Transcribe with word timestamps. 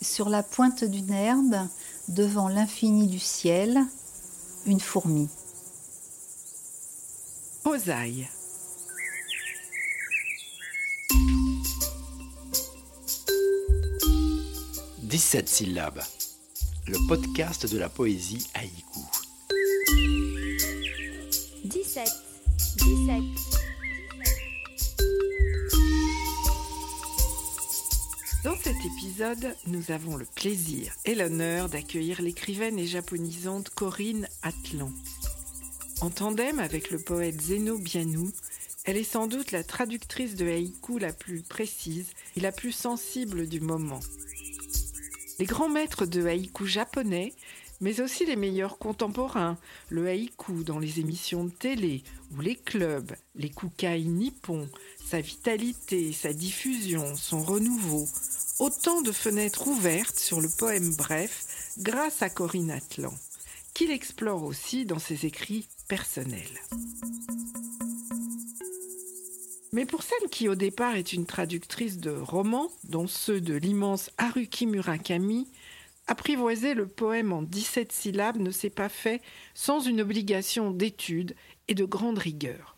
Sur 0.00 0.28
la 0.28 0.42
pointe 0.42 0.84
d'une 0.84 1.12
herbe, 1.12 1.56
devant 2.08 2.48
l'infini 2.48 3.08
du 3.08 3.18
ciel, 3.18 3.84
une 4.66 4.80
fourmi. 4.80 5.28
Osaille. 7.64 8.28
«17 15.02 15.48
syllabes. 15.48 16.02
Le 16.86 16.98
podcast 17.08 17.66
de 17.66 17.78
la 17.78 17.88
poésie 17.88 18.46
haïku. 18.54 19.00
17. 21.64 22.08
17. 22.76 23.37
Nous 29.66 29.90
avons 29.90 30.16
le 30.16 30.24
plaisir 30.24 30.92
et 31.04 31.16
l'honneur 31.16 31.68
d'accueillir 31.68 32.22
l'écrivaine 32.22 32.78
et 32.78 32.86
japonisante 32.86 33.70
Corinne 33.70 34.28
Atlan. 34.42 34.92
En 36.00 36.10
tandem 36.10 36.60
avec 36.60 36.92
le 36.92 37.00
poète 37.00 37.40
Zeno 37.40 37.78
Bianou, 37.78 38.30
elle 38.84 38.96
est 38.96 39.02
sans 39.02 39.26
doute 39.26 39.50
la 39.50 39.64
traductrice 39.64 40.36
de 40.36 40.46
haïku 40.46 40.98
la 40.98 41.12
plus 41.12 41.42
précise 41.42 42.12
et 42.36 42.40
la 42.40 42.52
plus 42.52 42.70
sensible 42.70 43.48
du 43.48 43.60
moment. 43.60 44.00
Les 45.40 45.46
grands 45.46 45.68
maîtres 45.68 46.06
de 46.06 46.24
haïku 46.24 46.66
japonais, 46.66 47.32
mais 47.80 48.00
aussi 48.00 48.24
les 48.24 48.36
meilleurs 48.36 48.78
contemporains, 48.78 49.58
le 49.88 50.06
haïku 50.06 50.62
dans 50.62 50.78
les 50.78 51.00
émissions 51.00 51.44
de 51.44 51.50
télé 51.50 52.04
ou 52.36 52.40
les 52.40 52.56
clubs, 52.56 53.12
les 53.34 53.50
kukai 53.50 54.04
nippons, 54.04 54.68
sa 55.04 55.20
vitalité, 55.20 56.12
sa 56.12 56.32
diffusion, 56.32 57.16
son 57.16 57.42
renouveau, 57.42 58.06
autant 58.58 59.02
de 59.02 59.12
fenêtres 59.12 59.68
ouvertes 59.68 60.18
sur 60.18 60.40
le 60.40 60.48
poème 60.48 60.94
bref 60.96 61.46
grâce 61.78 62.22
à 62.22 62.30
Corinne 62.30 62.70
Atlan, 62.70 63.14
qu'il 63.74 63.90
explore 63.90 64.42
aussi 64.42 64.84
dans 64.84 64.98
ses 64.98 65.26
écrits 65.26 65.68
personnels. 65.86 66.60
Mais 69.72 69.86
pour 69.86 70.02
celle 70.02 70.28
qui 70.30 70.48
au 70.48 70.54
départ 70.54 70.96
est 70.96 71.12
une 71.12 71.26
traductrice 71.26 71.98
de 71.98 72.10
romans, 72.10 72.70
dont 72.84 73.06
ceux 73.06 73.40
de 73.40 73.54
l'immense 73.54 74.10
Haruki 74.18 74.66
Murakami, 74.66 75.46
apprivoiser 76.06 76.74
le 76.74 76.88
poème 76.88 77.32
en 77.32 77.42
17 77.42 77.92
syllabes 77.92 78.38
ne 78.38 78.50
s'est 78.50 78.70
pas 78.70 78.88
fait 78.88 79.20
sans 79.54 79.80
une 79.80 80.00
obligation 80.00 80.70
d'étude 80.70 81.36
et 81.68 81.74
de 81.74 81.84
grande 81.84 82.18
rigueur. 82.18 82.77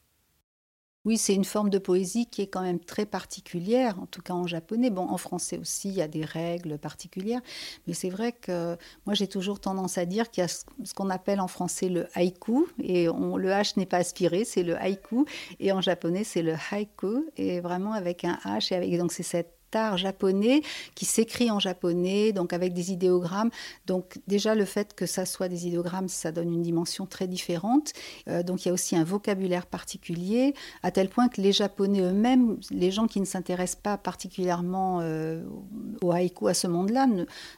Oui, 1.07 1.17
c'est 1.17 1.35
une 1.35 1.47
forme 1.47 1.71
de 1.71 1.79
poésie 1.79 2.27
qui 2.27 2.43
est 2.43 2.47
quand 2.49 2.61
même 2.61 2.79
très 2.79 3.07
particulière, 3.07 3.99
en 4.01 4.07
tout 4.07 4.21
cas 4.21 4.35
en 4.35 4.47
japonais. 4.47 4.91
Bon, 4.91 5.09
en 5.09 5.17
français 5.17 5.57
aussi, 5.57 5.89
il 5.89 5.95
y 5.95 6.03
a 6.03 6.09
des 6.09 6.27
règles 6.27 6.77
particulières, 6.79 7.41
mais 7.87 7.95
c'est 7.95 8.11
vrai 8.11 8.33
que 8.33 8.77
moi 9.07 9.15
j'ai 9.15 9.27
toujours 9.27 9.61
tendance 9.61 9.97
à 9.97 10.05
dire 10.05 10.31
qu'il 10.31 10.43
y 10.43 10.45
a 10.45 10.49
ce 10.49 10.65
qu'on 10.95 11.09
appelle 11.09 11.41
en 11.41 11.49
français 11.49 11.89
le 11.89 12.07
haïku, 12.15 12.67
et 12.83 13.07
le 13.07 13.49
H 13.49 13.79
n'est 13.79 13.87
pas 13.87 13.97
aspiré, 13.97 14.45
c'est 14.45 14.63
le 14.63 14.77
haïku, 14.77 15.25
et 15.59 15.73
en 15.73 15.81
japonais 15.81 16.23
c'est 16.23 16.43
le 16.43 16.55
haïku, 16.71 17.25
et 17.39 17.61
vraiment 17.61 17.95
avec 17.95 18.25
un 18.25 18.39
H, 18.45 18.71
et 18.75 18.77
avec, 18.77 18.99
donc 18.99 19.13
c'est 19.13 19.23
cette 19.23 19.60
japonais 19.97 20.63
qui 20.95 21.05
s'écrit 21.05 21.51
en 21.51 21.59
japonais, 21.59 22.33
donc 22.33 22.53
avec 22.53 22.73
des 22.73 22.93
idéogrammes. 22.93 23.51
Donc 23.87 24.19
déjà 24.27 24.55
le 24.55 24.65
fait 24.65 24.95
que 24.95 25.07
ça 25.07 25.27
soit 25.27 25.49
des 25.49 25.67
idéogrammes, 25.67 26.09
ça 26.09 26.33
donne 26.33 26.53
une 26.53 26.63
dimension 26.63 27.07
très 27.07 27.27
différente. 27.27 27.93
Euh, 28.29 28.43
donc 28.43 28.65
il 28.65 28.69
y 28.69 28.71
a 28.71 28.75
aussi 28.75 28.97
un 28.97 29.05
vocabulaire 29.05 29.67
particulier, 29.67 30.55
à 30.83 30.91
tel 30.91 31.09
point 31.09 31.29
que 31.29 31.41
les 31.41 31.53
Japonais 31.53 32.01
eux-mêmes, 32.01 32.59
les 32.71 32.91
gens 32.91 33.07
qui 33.07 33.21
ne 33.21 33.25
s'intéressent 33.25 33.81
pas 33.83 33.97
particulièrement 33.97 35.01
euh, 35.03 35.43
au 36.03 36.13
haïku 36.13 36.49
à 36.49 36.55
ce 36.55 36.67
monde-là, 36.67 37.07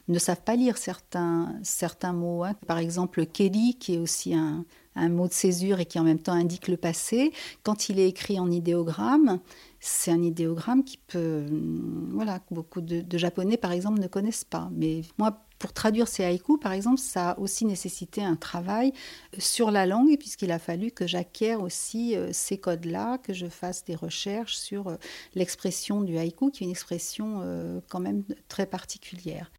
ne, 0.07 0.19
savent 0.19 0.41
pas 0.41 0.55
lire 0.55 0.77
certains, 0.77 1.55
certains 1.63 2.13
mots. 2.13 2.43
Hein. 2.43 2.53
Par 2.67 2.77
exemple, 2.77 3.25
Kelly, 3.25 3.75
qui 3.75 3.95
est 3.95 3.97
aussi 3.97 4.33
un 4.35 5.09
mot 5.09 5.27
de 5.27 5.33
césure 5.33 5.79
et 5.79 5.85
qui 5.85 5.99
en 5.99 6.03
même 6.03 6.19
temps 6.19 6.33
indique 6.33 6.67
le 6.67 6.77
passé, 6.77 7.33
quand 7.63 7.89
il 7.89 7.99
est 7.99 8.07
écrit 8.07 8.39
en 8.39 8.51
idéogramme, 8.51 9.39
c'est 9.85 10.11
un 10.11 10.21
idéogramme 10.23 10.85
qui 10.85 10.97
peut, 10.97 11.45
voilà, 12.11 12.39
beaucoup 12.51 12.79
de, 12.79 13.17
Japonais 13.17 13.57
par 13.57 13.73
exemple 13.73 13.99
ne 13.99 14.07
connaissent 14.07 14.45
pas. 14.45 14.69
Mais 14.71 15.01
moi, 15.17 15.45
pour 15.59 15.73
traduire 15.73 16.07
ces 16.07 16.23
haïkus, 16.23 16.57
par 16.57 16.71
exemple, 16.71 16.99
ça 16.99 17.31
a 17.31 17.39
aussi 17.39 17.65
nécessité 17.65 18.23
un 18.23 18.37
travail 18.37 18.93
sur 19.37 19.71
la 19.71 19.85
langue, 19.85 20.17
puisqu'il 20.17 20.53
a 20.53 20.59
fallu 20.59 20.91
que 20.91 21.05
j'acquière 21.05 21.61
aussi 21.61 22.15
euh, 22.15 22.29
ces 22.31 22.57
codes-là, 22.57 23.17
que 23.17 23.33
je 23.33 23.47
fasse 23.47 23.83
des 23.83 23.95
recherches 23.95 24.55
sur 24.55 24.87
euh, 24.87 24.95
l'expression 25.35 25.99
du 25.99 26.17
haïku, 26.17 26.49
qui 26.49 26.63
est 26.63 26.67
une 26.67 26.71
expression 26.71 27.41
euh, 27.41 27.81
quand 27.89 27.99
même 27.99 28.23
très 28.47 28.65
particulière. 28.65 29.51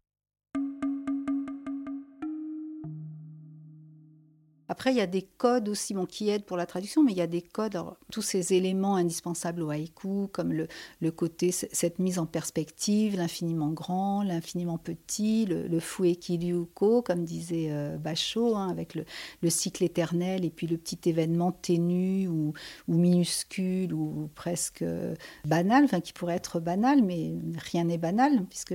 Après, 4.67 4.91
il 4.91 4.97
y 4.97 5.01
a 5.01 5.07
des 5.07 5.21
codes 5.21 5.69
aussi 5.69 5.93
bon, 5.93 6.05
qui 6.05 6.29
aident 6.29 6.45
pour 6.45 6.57
la 6.57 6.65
traduction, 6.65 7.03
mais 7.03 7.11
il 7.11 7.17
y 7.17 7.21
a 7.21 7.27
des 7.27 7.41
codes, 7.41 7.77
tous 8.11 8.21
ces 8.21 8.53
éléments 8.53 8.95
indispensables 8.95 9.61
au 9.61 9.69
haïku, 9.69 10.27
comme 10.31 10.51
le, 10.53 11.11
côté, 11.11 11.51
cette 11.51 11.99
mise 11.99 12.17
en 12.19 12.25
perspective, 12.25 13.15
l'infiniment 13.15 13.69
grand, 13.69 14.23
l'infiniment 14.23 14.77
petit, 14.77 15.45
le, 15.45 15.67
le 15.67 15.79
fuekiryuko, 15.79 17.01
comme 17.01 17.25
disait 17.25 17.67
euh, 17.69 17.97
Bachot, 17.97 18.55
hein, 18.55 18.69
avec 18.69 18.95
le, 18.95 19.05
le, 19.41 19.49
cycle 19.49 19.83
éternel, 19.83 20.45
et 20.45 20.49
puis 20.49 20.67
le 20.67 20.77
petit 20.77 20.99
événement 21.05 21.51
ténu 21.51 22.27
ou, 22.27 22.53
minuscule 22.87 23.93
ou 23.93 24.29
presque 24.35 24.81
euh, 24.81 25.15
banal, 25.45 25.83
enfin 25.83 25.99
qui 25.99 26.13
pourrait 26.13 26.35
être 26.35 26.59
banal, 26.59 27.03
mais 27.03 27.33
rien 27.57 27.85
n'est 27.85 27.97
banal, 27.97 28.45
puisque 28.49 28.73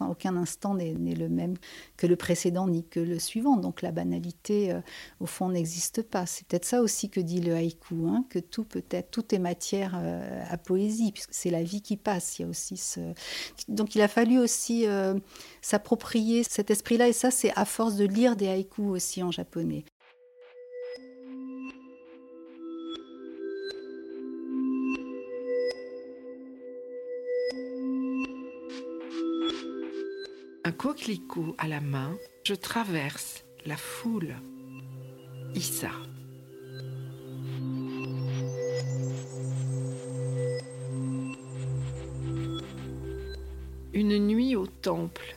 aucun 0.00 0.36
instant 0.36 0.74
n'est 0.74 0.94
le 0.94 1.28
même 1.28 1.56
que 1.96 2.06
le 2.06 2.16
précédent 2.16 2.68
ni 2.68 2.84
que 2.84 3.00
le 3.00 3.18
suivant. 3.18 3.56
Donc 3.56 3.82
la 3.82 3.92
banalité, 3.92 4.72
euh, 4.72 4.80
au 5.24 5.26
fond, 5.26 5.48
n'existe 5.48 6.02
pas. 6.02 6.26
C'est 6.26 6.46
peut-être 6.46 6.66
ça 6.66 6.82
aussi 6.82 7.08
que 7.08 7.18
dit 7.18 7.40
le 7.40 7.54
haïku, 7.54 8.06
hein, 8.08 8.26
que 8.28 8.38
tout 8.38 8.62
peut 8.64 8.84
être, 8.90 9.10
tout 9.10 9.34
est 9.34 9.38
matière 9.38 9.94
euh, 9.96 10.44
à 10.50 10.58
poésie, 10.58 11.12
puisque 11.12 11.32
c'est 11.32 11.48
la 11.48 11.62
vie 11.62 11.80
qui 11.80 11.96
passe. 11.96 12.38
Il 12.38 12.42
y 12.42 12.44
a 12.44 12.48
aussi 12.48 12.76
ce... 12.76 13.00
Donc 13.68 13.94
il 13.94 14.02
a 14.02 14.08
fallu 14.08 14.38
aussi 14.38 14.86
euh, 14.86 15.14
s'approprier 15.62 16.44
cet 16.44 16.70
esprit-là, 16.70 17.08
et 17.08 17.14
ça, 17.14 17.30
c'est 17.30 17.52
à 17.56 17.64
force 17.64 17.96
de 17.96 18.04
lire 18.04 18.36
des 18.36 18.48
haïkus 18.48 18.90
aussi 18.90 19.22
en 19.22 19.30
japonais. 19.30 19.84
Un 30.66 30.72
coquelicot 30.72 31.54
à 31.56 31.66
la 31.66 31.80
main, 31.80 32.14
je 32.42 32.54
traverse 32.54 33.44
la 33.64 33.78
foule. 33.78 34.34
Issa. 35.54 35.90
Une 43.92 44.18
nuit 44.18 44.56
au 44.56 44.66
temple, 44.66 45.36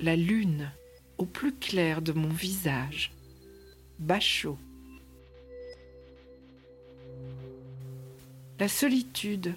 la 0.00 0.16
lune 0.16 0.70
au 1.18 1.24
plus 1.24 1.54
clair 1.54 2.02
de 2.02 2.12
mon 2.12 2.28
visage, 2.28 3.12
Bachot. 3.98 4.58
La 8.58 8.68
solitude, 8.68 9.54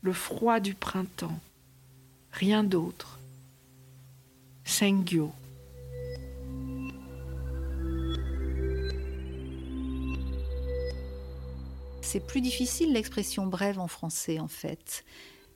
le 0.00 0.12
froid 0.14 0.60
du 0.60 0.74
printemps, 0.74 1.40
rien 2.32 2.64
d'autre. 2.64 3.18
Sengyo. 4.64 5.32
C'est 12.10 12.20
plus 12.20 12.40
difficile 12.40 12.94
l'expression 12.94 13.46
brève 13.46 13.78
en 13.78 13.86
français 13.86 14.40
en 14.40 14.48
fait. 14.48 15.04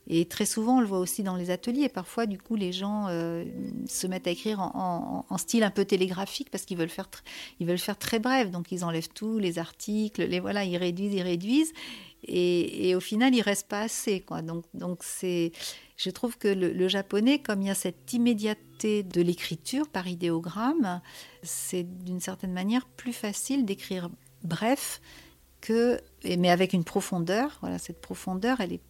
Et 0.05 0.25
très 0.25 0.45
souvent, 0.45 0.77
on 0.77 0.81
le 0.81 0.85
voit 0.85 0.99
aussi 0.99 1.23
dans 1.23 1.35
les 1.35 1.49
ateliers. 1.49 1.89
Parfois, 1.89 2.27
du 2.27 2.37
coup, 2.37 2.55
les 2.55 2.71
gens 2.71 3.07
euh, 3.07 3.43
se 3.87 4.05
mettent 4.05 4.27
à 4.27 4.29
écrire 4.29 4.59
en, 4.59 5.25
style 5.39 5.63
un 5.63 5.71
peu 5.71 5.83
télégraphique 5.83 6.51
parce 6.51 6.65
qu'ils 6.65 6.77
veulent 6.77 6.89
faire, 6.89 7.09
veulent 7.59 7.79
faire 7.79 7.97
très 7.97 8.19
bref. 8.19 8.51
Donc, 8.51 8.71
ils 8.71 8.85
enlèvent 8.85 9.09
tous 9.09 9.39
les 9.39 9.57
articles, 9.57 10.21
les 10.21 10.39
voilà, 10.39 10.63
ils 10.63 10.77
réduisent, 10.77 11.15
ils 11.15 11.23
réduisent. 11.23 11.73
Et, 12.27 12.93
au 12.93 12.99
final, 12.99 13.33
il 13.33 13.41
reste 13.41 13.67
pas 13.67 13.81
assez. 13.81 14.23
Donc, 14.75 15.03
je 15.15 16.09
trouve 16.11 16.37
que 16.37 16.49
le, 16.49 16.87
japonais, 16.87 17.39
comme 17.39 17.63
il 17.63 17.69
y 17.69 17.71
a 17.71 17.75
cette 17.75 18.13
immédiateté 18.13 19.01
de 19.01 19.23
l'écriture 19.23 19.87
par 19.87 20.07
idéogramme, 20.07 21.01
c'est 21.41 21.83
d'une 22.03 22.19
certaine 22.19 22.53
manière 22.53 22.85
plus 22.85 23.13
facile 23.13 23.65
d'écrire 23.65 24.11
bref 24.43 25.01
mais 25.69 26.49
avec 26.49 26.73
une 26.73 26.83
profondeur. 26.83 27.57
Voilà, 27.61 27.77
cette 27.77 28.01
profondeur, 28.01 28.59
elle 28.59 28.73
est 28.73 28.81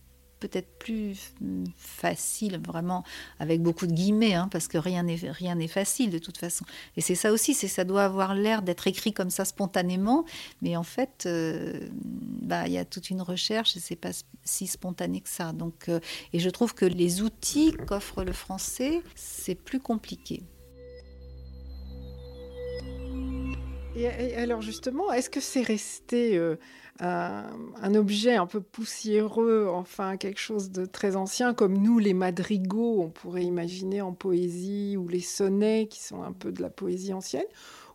peut-être 0.44 0.78
plus 0.78 1.34
mm, 1.40 1.66
facile, 1.78 2.60
vraiment, 2.60 3.04
avec 3.40 3.62
beaucoup 3.62 3.88
de 3.88 3.94
guillemets, 3.94 4.34
hein, 4.34 4.50
parce 4.52 4.68
que 4.68 4.78
rien 4.78 5.04
n'est 5.04 5.16
rien 5.16 5.56
n'est 5.56 5.70
facile 5.70 6.10
de 6.10 6.18
toute 6.18 6.38
façon. 6.38 6.66
Et 6.98 7.02
c'est 7.02 7.16
ça 7.16 7.32
aussi, 7.32 7.54
c'est 7.54 7.70
ça 7.70 7.86
doit 7.86 8.04
avoir 8.04 8.36
l'air 8.36 8.62
d'être 8.62 8.88
écrit 8.88 9.14
comme 9.14 9.30
ça 9.30 9.46
spontanément, 9.46 10.26
mais 10.62 10.76
en 10.76 10.84
fait, 10.84 11.24
euh, 11.26 11.88
bah, 12.42 12.68
il 12.68 12.74
y 12.74 12.78
a 12.78 12.86
toute 12.86 13.10
une 13.10 13.22
recherche 13.22 13.78
et 13.78 13.80
c'est 13.80 13.96
pas 13.96 14.12
si 14.44 14.68
spontané 14.68 15.22
que 15.22 15.30
ça. 15.30 15.54
Donc, 15.54 15.88
euh, 15.88 16.00
et 16.34 16.40
je 16.40 16.50
trouve 16.50 16.74
que 16.74 16.86
les 16.86 17.22
outils 17.22 17.74
qu'offre 17.88 18.24
le 18.24 18.34
français, 18.34 19.02
c'est 19.16 19.56
plus 19.56 19.80
compliqué. 19.80 20.44
Et, 23.96 24.36
alors 24.36 24.62
justement, 24.62 25.12
est-ce 25.14 25.30
que 25.30 25.40
c'est 25.40 25.62
resté 25.62 26.36
euh, 26.38 26.56
un, 27.00 27.96
objet 27.96 28.36
un 28.36 28.48
peu 28.48 28.60
poussiéreux, 28.60 29.68
enfin 29.72 30.18
quelque 30.18 30.40
chose 30.40 30.72
de 30.72 30.86
très 30.86 31.16
ancien, 31.16 31.54
comme 31.54 31.78
nous 31.78 32.00
les 32.00 32.14
madrigaux, 32.14 33.02
on 33.02 33.10
pourrait 33.10 33.44
imaginer 33.44 34.02
en 34.02 34.14
poésie, 34.14 34.98
ou 34.98 35.08
les 35.08 35.22
sonnets 35.22 35.88
qui 35.88 36.02
sont 36.02 36.24
un 36.24 36.32
peu 36.32 36.52
de 36.52 36.62
la 36.62 36.70
poésie 36.70 37.14
ancienne, 37.14 37.46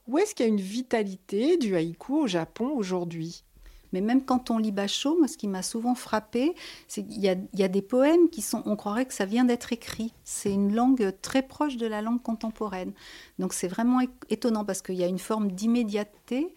ou 0.06 0.18
est-ce 0.18 0.34
qu'il 0.34 0.46
y 0.46 0.48
a 0.48 0.52
une 0.52 0.60
vitalité 0.60 1.56
du 1.56 1.74
haïku 1.74 2.22
au 2.22 2.26
Japon 2.26 2.70
aujourd'hui? 2.76 3.44
Mais 3.92 4.00
même 4.00 4.24
quand 4.24 4.50
on 4.50 4.58
lit 4.58 4.72
Bachot, 4.72 5.26
ce 5.26 5.36
qui 5.36 5.48
m'a 5.48 5.62
souvent 5.62 5.94
frappé, 5.94 6.54
c'est 6.86 7.04
qu'il 7.04 7.22
y, 7.22 7.62
a 7.62 7.68
des 7.68 7.82
poèmes 7.82 8.28
qui 8.30 8.42
sont, 8.42 8.62
on 8.66 8.76
croirait 8.76 9.06
que 9.06 9.14
ça 9.14 9.24
vient 9.24 9.44
d'être 9.44 9.72
écrit. 9.72 10.12
C'est 10.24 10.52
une 10.52 10.74
langue 10.74 11.12
très 11.22 11.42
proche 11.42 11.76
de 11.76 11.86
la 11.86 12.02
langue 12.02 12.22
contemporaine. 12.22 12.92
Donc 13.38 13.52
c'est 13.52 13.68
vraiment 13.68 14.00
étonnant 14.30 14.64
parce 14.64 14.82
qu'il 14.82 14.96
y 14.96 15.04
a 15.04 15.06
une 15.06 15.18
forme 15.18 15.52
d'immédiateté 15.52 16.54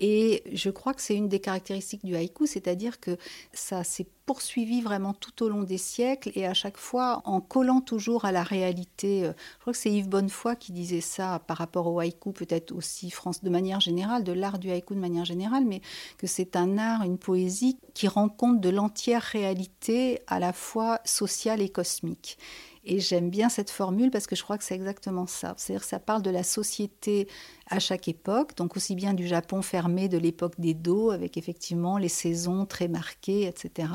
et 0.00 0.42
je 0.52 0.70
crois 0.70 0.94
que 0.94 1.02
c'est 1.02 1.14
une 1.14 1.28
des 1.28 1.40
caractéristiques 1.40 2.04
du 2.04 2.16
haïku, 2.16 2.46
c'est-à-dire 2.46 3.00
que 3.00 3.16
ça 3.52 3.84
s'est 3.84 4.06
poursuivi 4.26 4.80
vraiment 4.80 5.12
tout 5.12 5.42
au 5.42 5.48
long 5.48 5.62
des 5.62 5.76
siècles 5.78 6.32
et 6.34 6.46
à 6.46 6.54
chaque 6.54 6.78
fois 6.78 7.20
en 7.26 7.40
collant 7.40 7.80
toujours 7.80 8.24
à 8.24 8.32
la 8.32 8.42
réalité. 8.42 9.24
Je 9.24 9.60
crois 9.60 9.72
que 9.74 9.78
c'est 9.78 9.92
Yves 9.92 10.08
Bonnefoy 10.08 10.56
qui 10.56 10.72
disait 10.72 11.02
ça 11.02 11.40
par 11.46 11.58
rapport 11.58 11.86
au 11.86 12.00
haïku, 12.00 12.32
peut-être 12.32 12.72
aussi 12.72 13.12
de 13.42 13.50
manière 13.50 13.80
générale, 13.80 14.24
de 14.24 14.32
l'art 14.32 14.58
du 14.58 14.70
haïku 14.70 14.94
de 14.94 15.00
manière 15.00 15.24
générale, 15.24 15.64
mais 15.64 15.80
que 16.18 16.26
c'est 16.26 16.56
un 16.56 16.78
art, 16.78 17.02
une 17.02 17.18
poésie 17.18 17.78
qui 17.92 18.08
rend 18.08 18.28
compte 18.28 18.60
de 18.60 18.70
l'entière 18.70 19.22
réalité 19.22 20.20
à 20.26 20.38
la 20.38 20.52
fois 20.52 21.00
sociale 21.04 21.60
et 21.60 21.68
cosmique. 21.68 22.38
Et 22.84 23.00
j'aime 23.00 23.30
bien 23.30 23.48
cette 23.48 23.70
formule 23.70 24.10
parce 24.10 24.26
que 24.26 24.36
je 24.36 24.42
crois 24.42 24.58
que 24.58 24.64
c'est 24.64 24.74
exactement 24.74 25.26
ça. 25.26 25.54
C'est-à-dire 25.56 25.82
que 25.82 25.88
ça 25.88 25.98
parle 25.98 26.22
de 26.22 26.30
la 26.30 26.42
société 26.42 27.28
à 27.68 27.78
chaque 27.78 28.08
époque, 28.08 28.54
donc 28.56 28.76
aussi 28.76 28.94
bien 28.94 29.14
du 29.14 29.26
Japon 29.26 29.62
fermé 29.62 30.08
de 30.08 30.18
l'époque 30.18 30.54
des 30.58 30.74
dos, 30.74 31.10
avec 31.10 31.36
effectivement 31.38 31.96
les 31.96 32.10
saisons 32.10 32.66
très 32.66 32.88
marquées, 32.88 33.46
etc. 33.46 33.88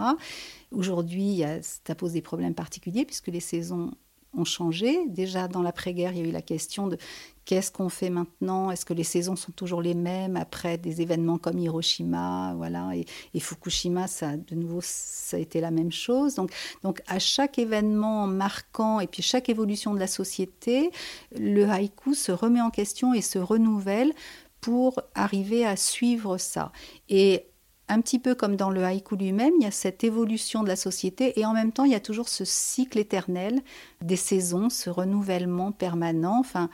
Aujourd'hui, 0.72 1.44
ça 1.62 1.94
pose 1.96 2.14
des 2.14 2.22
problèmes 2.22 2.56
particuliers 2.56 3.06
puisque 3.06 3.28
les 3.28 3.40
saisons 3.40 3.92
ont 4.38 4.46
changé. 4.46 4.98
Déjà 5.08 5.48
dans 5.48 5.62
l'après-guerre, 5.62 6.14
il 6.14 6.20
y 6.20 6.22
a 6.22 6.28
eu 6.28 6.32
la 6.32 6.42
question 6.42 6.88
de 6.88 6.98
qu'est-ce 7.46 7.72
qu'on 7.72 7.90
fait 7.90 8.12
maintenant? 8.12 8.70
Est-ce 8.70 8.86
que 8.86 8.94
les 8.94 9.04
saisons 9.04 9.36
sont 9.36 9.52
toujours 9.52 9.82
les 9.82 9.96
mêmes 9.96 10.38
après 10.38 10.78
des 10.78 11.02
événements 11.02 11.40
comme 11.40 11.58
Hiroshima, 11.58 12.54
voilà, 12.56 12.92
et, 12.96 13.40
Fukushima, 13.40 14.08
ça, 14.08 14.38
de 14.38 14.56
nouveau, 14.56 14.82
ça 14.84 15.38
a 15.38 15.40
été 15.40 15.60
la 15.60 15.72
même 15.72 15.92
chose. 15.92 16.36
Donc, 16.36 16.52
donc 16.84 17.02
à 17.08 17.18
chaque 17.18 17.58
événement 17.58 18.28
marquant 18.28 19.00
et 19.00 19.08
puis 19.08 19.24
chaque 19.24 19.50
évolution 19.50 19.94
de 19.94 20.00
la 20.00 20.08
société, 20.08 20.92
le 21.36 21.68
haïku 21.68 22.14
se 22.14 22.32
remet 22.32 22.62
en 22.62 22.70
question 22.70 23.14
et 23.14 23.22
se 23.22 23.40
renouvelle 23.40 24.14
pour 24.62 25.02
arriver 25.16 25.66
à 25.66 25.76
suivre 25.76 26.38
ça. 26.38 26.72
Et 27.10 27.46
un 27.90 28.02
petit 28.02 28.20
peu 28.20 28.36
comme 28.36 28.56
dans 28.56 28.70
le 28.70 28.84
haïku 28.84 29.16
lui-même, 29.16 29.54
il 29.60 29.64
y 29.64 29.68
a 29.68 29.72
cette 29.72 30.04
évolution 30.04 30.64
de 30.64 30.68
la 30.68 30.76
société 30.76 31.40
et 31.40 31.46
en 31.46 31.54
même 31.54 31.72
temps, 31.72 31.84
il 31.84 31.92
y 31.92 31.96
a 31.96 32.00
toujours 32.00 32.30
ce 32.30 32.46
cycle 32.46 33.00
éternel 33.00 33.62
des 34.02 34.16
saisons, 34.16 34.70
ce 34.70 34.90
renouvellement 34.90 35.72
permanent. 35.72 36.40
Enfin, 36.40 36.70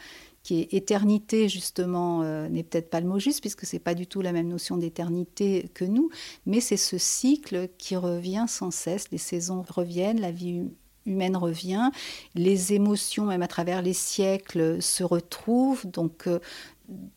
qui 0.46 0.62
est 0.62 0.76
éternité 0.76 1.50
justement 1.50 2.22
euh, 2.22 2.48
n'est 2.50 2.62
peut-être 2.62 2.92
pas 2.92 3.00
le 3.00 3.08
mot 3.08 3.18
juste 3.18 3.42
puisque 3.42 3.66
c'est 3.66 3.80
pas 3.80 3.96
du 3.96 4.06
tout 4.06 4.22
la 4.22 4.32
même 4.32 4.48
notion 4.48 4.78
d'éternité 4.78 5.72
que 5.74 5.86
nous, 5.86 6.12
mais 6.46 6.60
c'est 6.60 6.78
ce 6.78 7.00
cycle 7.00 7.68
qui 7.80 7.96
revient 7.96 8.46
sans 8.48 8.70
cesse. 8.70 9.10
Les 9.10 9.18
saisons 9.18 9.66
reviennent, 9.68 10.22
la 10.22 10.30
vie 10.30 10.62
humaine 11.08 11.36
revient, 11.36 11.90
les 12.36 12.74
émotions 12.74 13.26
même 13.26 13.42
à 13.42 13.48
travers 13.48 13.82
les 13.82 13.94
siècles 13.94 14.84
se 14.84 15.04
retrouvent. 15.04 15.88
Donc 15.88 16.28
euh, 16.28 16.40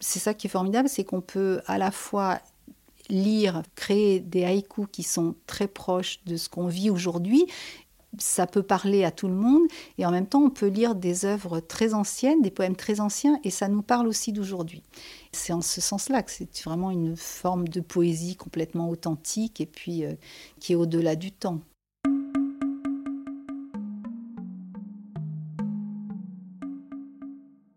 c'est 0.00 0.20
ça 0.20 0.32
qui 0.32 0.46
est 0.46 0.50
formidable, 0.50 0.88
c'est 0.88 1.04
qu'on 1.04 1.20
peut 1.20 1.60
à 1.66 1.76
la 1.76 1.90
fois 1.90 2.40
lire, 3.08 3.62
créer 3.74 4.20
des 4.20 4.44
haïkus 4.44 4.86
qui 4.90 5.02
sont 5.02 5.34
très 5.46 5.68
proches 5.68 6.20
de 6.26 6.36
ce 6.36 6.48
qu'on 6.48 6.66
vit 6.66 6.90
aujourd'hui 6.90 7.46
ça 8.16 8.46
peut 8.46 8.62
parler 8.62 9.04
à 9.04 9.10
tout 9.10 9.28
le 9.28 9.34
monde 9.34 9.62
et 9.98 10.06
en 10.06 10.10
même 10.10 10.26
temps 10.26 10.42
on 10.42 10.50
peut 10.50 10.68
lire 10.68 10.94
des 10.94 11.24
œuvres 11.24 11.60
très 11.60 11.94
anciennes, 11.94 12.40
des 12.40 12.50
poèmes 12.50 12.76
très 12.76 13.00
anciens 13.00 13.38
et 13.44 13.50
ça 13.50 13.68
nous 13.68 13.82
parle 13.82 14.08
aussi 14.08 14.32
d'aujourd'hui. 14.32 14.82
C'est 15.32 15.52
en 15.52 15.60
ce 15.60 15.80
sens-là 15.80 16.22
que 16.22 16.30
c'est 16.30 16.62
vraiment 16.62 16.90
une 16.90 17.16
forme 17.16 17.68
de 17.68 17.80
poésie 17.80 18.36
complètement 18.36 18.88
authentique 18.88 19.60
et 19.60 19.66
puis 19.66 20.04
euh, 20.04 20.14
qui 20.58 20.72
est 20.72 20.76
au-delà 20.76 21.16
du 21.16 21.32
temps. 21.32 21.60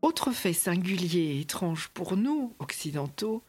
Autre 0.02 0.32
fait 0.32 0.54
singulier 0.54 1.20
et 1.20 1.42
étrange 1.42 1.90
pour 1.94 2.18
nous, 2.18 2.54
occidentaux, 2.60 3.44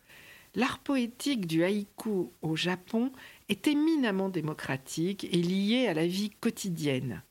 l'art 0.54 0.78
poétique 0.78 1.46
du 1.46 1.64
haïku 1.64 2.30
au 2.42 2.56
Japon 2.56 3.12
est 3.48 3.66
éminemment 3.66 4.28
démocratique 4.28 5.24
et 5.24 5.42
lié 5.42 5.86
à 5.86 5.94
la 5.94 6.06
vie 6.06 6.30
quotidienne. 6.30 7.22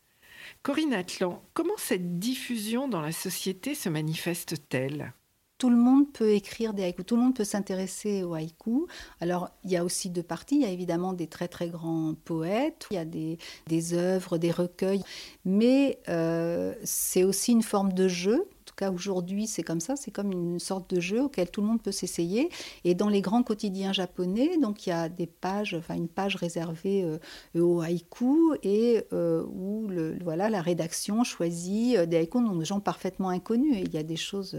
Corinne 0.64 0.94
Atlan, 0.94 1.42
comment 1.54 1.78
cette 1.78 2.20
diffusion 2.20 2.88
dans 2.88 3.02
la 3.02 3.12
société 3.12 3.76
se 3.76 3.90
manifeste-t-elle? 3.90 5.14
Tout 5.58 5.70
le 5.70 5.78
monde 5.78 6.12
peut 6.12 6.32
écrire 6.32 6.74
des 6.74 6.84
haïkus, 6.84 7.06
tout 7.06 7.16
le 7.16 7.22
monde 7.22 7.36
peut 7.36 7.44
s'intéresser 7.44 8.24
aux 8.24 8.34
haïkus. 8.34 8.88
Alors, 9.20 9.52
il 9.64 9.70
y 9.70 9.78
a 9.78 9.86
aussi 9.86 10.10
deux 10.10 10.24
parties. 10.24 10.56
Il 10.56 10.62
y 10.62 10.66
a 10.66 10.70
évidemment 10.70 11.14
des 11.14 11.28
très 11.28 11.48
très 11.48 11.70
grands 11.70 12.16
poètes, 12.26 12.88
il 12.90 12.96
y 12.96 12.98
a 12.98 13.06
des, 13.06 13.94
œuvres, 13.94 14.40
des 14.40 14.50
recueils, 14.50 15.04
mais 15.46 16.00
euh, 16.10 16.74
c'est 16.84 17.24
aussi 17.24 17.52
une 17.52 17.62
forme 17.62 17.94
de 17.94 18.08
jeu 18.08 18.50
aujourd'hui 18.90 19.48
c'est 19.48 19.64
comme 19.64 19.80
ça, 19.80 19.96
c'est 19.96 20.12
comme 20.12 20.32
une 20.32 20.60
sorte 20.60 20.94
de 20.94 21.00
jeu 21.00 21.22
auquel 21.22 21.50
tout 21.52 21.62
le 21.62 21.68
monde 21.68 21.82
peut 21.82 21.92
s'essayer. 21.92 22.50
Et 22.84 22.96
dans 22.96 23.10
les 23.10 23.22
grands 23.22 23.44
quotidiens 23.44 23.94
japonais, 23.94 24.58
donc 24.58 24.88
il 24.88 24.90
y 24.90 24.94
a 24.94 25.10
des 25.10 25.28
pages, 25.28 25.76
enfin 25.78 25.96
une 25.96 26.08
page 26.08 26.36
réservée 26.36 27.04
euh, 27.04 27.18
au 27.60 27.82
haïku 27.82 28.56
et 28.64 29.04
euh, 29.14 29.44
où 29.46 29.88
le, 29.88 30.18
voilà 30.24 30.50
la 30.50 30.62
rédaction 30.62 31.24
choisit 31.24 31.98
euh, 31.98 32.06
des 32.06 32.18
haïkus 32.18 32.42
dont 32.42 32.56
des 32.56 32.66
gens 32.66 32.80
parfaitement 32.80 33.30
inconnus. 33.30 33.78
Et 33.78 33.82
il 33.82 33.94
y 33.94 33.98
a 33.98 34.04
des 34.04 34.16
choses 34.16 34.58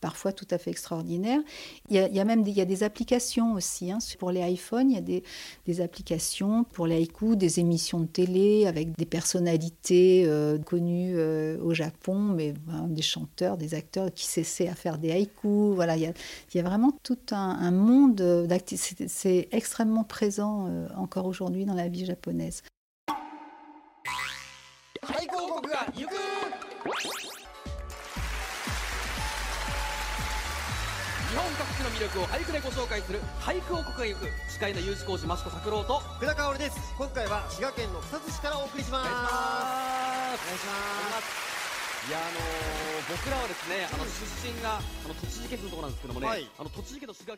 parfois 0.00 0.32
tout 0.32 0.46
à 0.50 0.58
fait 0.58 0.70
extraordinaires. 0.70 1.40
Il 1.90 1.96
y 1.96 2.20
a, 2.20 2.24
même 2.24 2.42
des, 2.42 2.50
il 2.50 2.56
y 2.56 2.60
a 2.60 2.66
des 2.66 2.82
applications 2.82 3.54
aussi 3.54 3.90
hein. 3.90 3.98
pour 4.18 4.30
les 4.30 4.40
iPhones. 4.40 4.90
Il 4.90 4.94
y 4.94 4.98
a 4.98 5.00
des, 5.00 5.80
applications 5.80 6.64
pour 6.64 6.86
les 6.86 6.96
haïkus, 6.96 7.36
des 7.36 7.60
émissions 7.60 8.00
de 8.00 8.06
télé 8.06 8.66
avec 8.66 8.96
des 8.96 9.06
personnalités 9.06 10.28
connues 10.66 11.18
au 11.18 11.72
Japon, 11.72 12.18
mais 12.18 12.54
des 12.88 13.02
chanteurs 13.02 13.56
des 13.62 13.74
acteurs 13.74 14.12
qui 14.12 14.26
cessaient 14.26 14.68
à 14.68 14.74
faire 14.74 14.98
des 14.98 15.12
haïkus. 15.12 15.74
Voilà, 15.74 15.96
il 15.96 16.12
y 16.54 16.58
a, 16.58 16.62
vraiment 16.62 16.92
tout 17.02 17.18
un, 17.30 17.70
monde 17.70 18.16
d'activités. 18.46 19.08
C'est 19.08 19.48
extrêmement 19.52 20.04
présent 20.04 20.66
euh, 20.68 20.88
encore 20.96 21.26
aujourd'hui 21.26 21.64
dans 21.64 21.74
la 21.74 21.88
vie 21.88 22.04
japonaise. 22.04 22.62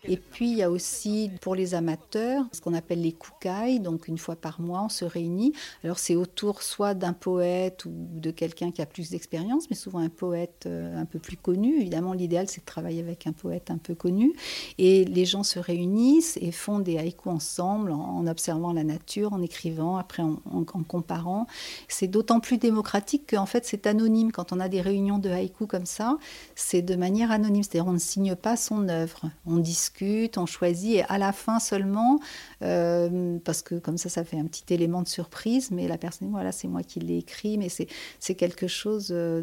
Et 0.05 0.17
puis 0.17 0.51
il 0.51 0.57
y 0.57 0.63
a 0.63 0.71
aussi 0.71 1.31
pour 1.41 1.55
les 1.55 1.75
amateurs 1.75 2.45
ce 2.53 2.61
qu'on 2.61 2.73
appelle 2.73 3.03
les 3.03 3.13
kukai, 3.13 3.79
donc 3.79 4.09
une 4.09 4.17
fois 4.17 4.37
par 4.37 4.61
mois 4.61 4.83
on 4.85 4.89
se 4.89 5.05
réunit. 5.05 5.53
Alors 5.83 5.99
c'est 5.99 6.17
autour 6.17 6.63
soit 6.63 6.95
d'un 6.95 7.13
poète 7.13 7.85
ou 7.85 7.93
de 7.93 8.31
quelqu'un 8.31 8.71
qui 8.71 8.81
a 8.81 8.87
plus 8.87 9.11
d'expérience, 9.11 9.69
mais 9.69 9.77
souvent 9.77 9.99
un 9.99 10.09
poète 10.09 10.65
euh, 10.67 10.99
un 10.99 11.05
peu 11.05 11.19
plus 11.19 11.37
connu. 11.37 11.81
Évidemment 11.81 12.15
l'idéal 12.15 12.49
c'est 12.49 12.61
de 12.61 12.67
travailler 12.67 13.01
avec 13.01 13.27
un 13.27 13.33
poète 13.33 13.71
un 13.71 13.79
peu 13.79 13.95
connu. 13.95 14.33
Et 14.79 15.05
les 15.05 15.27
gens 15.27 15.43
se 15.43 15.59
réunissent 15.59 16.39
et 16.41 16.53
font 16.53 16.79
des 16.79 16.99
haïkus 16.99 17.33
ensemble 17.33 17.91
en, 17.91 18.27
observant 18.27 18.73
la 18.73 18.85
nature, 18.85 19.35
en 19.35 19.43
écrivant, 19.43 19.99
après 19.99 20.23
en, 20.23 20.41
en 20.51 20.65
comparant. 20.65 21.47
C'est 21.89 22.09
d'autant 22.09 22.41
plus 22.41 22.57
démocratique 22.57 23.31
qu'en 23.31 23.47
fait 23.47 23.67
c'est 23.67 23.87
anonyme 23.87 24.33
quand 24.33 24.53
on 24.53 24.54
on 24.55 24.61
a 24.61 24.69
des 24.69 24.81
réunions 24.81 25.19
de 25.19 25.31
haïku, 25.31 25.67
comme 25.67 25.87
ça, 25.87 26.17
c'est 26.55 26.83
de 26.83 26.95
manière 26.97 27.31
anonyme. 27.31 27.63
C'est-à-dire 27.63 27.89
on 27.89 27.95
ne 27.95 27.99
signe 27.99 28.35
pas 28.37 28.57
son 28.57 28.89
œuvre. 28.89 29.31
On 29.47 29.57
discute, 29.57 30.39
on 30.39 30.47
choisit 30.47 30.97
et 30.97 31.05
à 31.05 31.19
la 31.19 31.33
fin 31.33 31.59
seulement, 31.59 32.21
euh, 32.65 33.39
parce 33.45 33.63
que 33.63 33.75
comme 33.75 33.99
ça, 33.99 34.09
ça 34.09 34.25
fait 34.25 34.39
un 34.39 34.47
petit 34.47 34.73
élément 34.73 35.03
de 35.03 35.09
surprise, 35.09 35.71
mais 35.71 35.87
la 35.87 35.99
personne, 35.99 36.31
voilà, 36.31 36.51
c'est 36.51 36.69
moi 36.69 36.83
qui 36.83 37.01
l'ai 37.01 37.19
écrit, 37.19 37.59
mais 37.59 37.69
c'est 37.69 38.35
quelque 38.35 38.67
chose, 38.67 39.09
euh, 39.11 39.43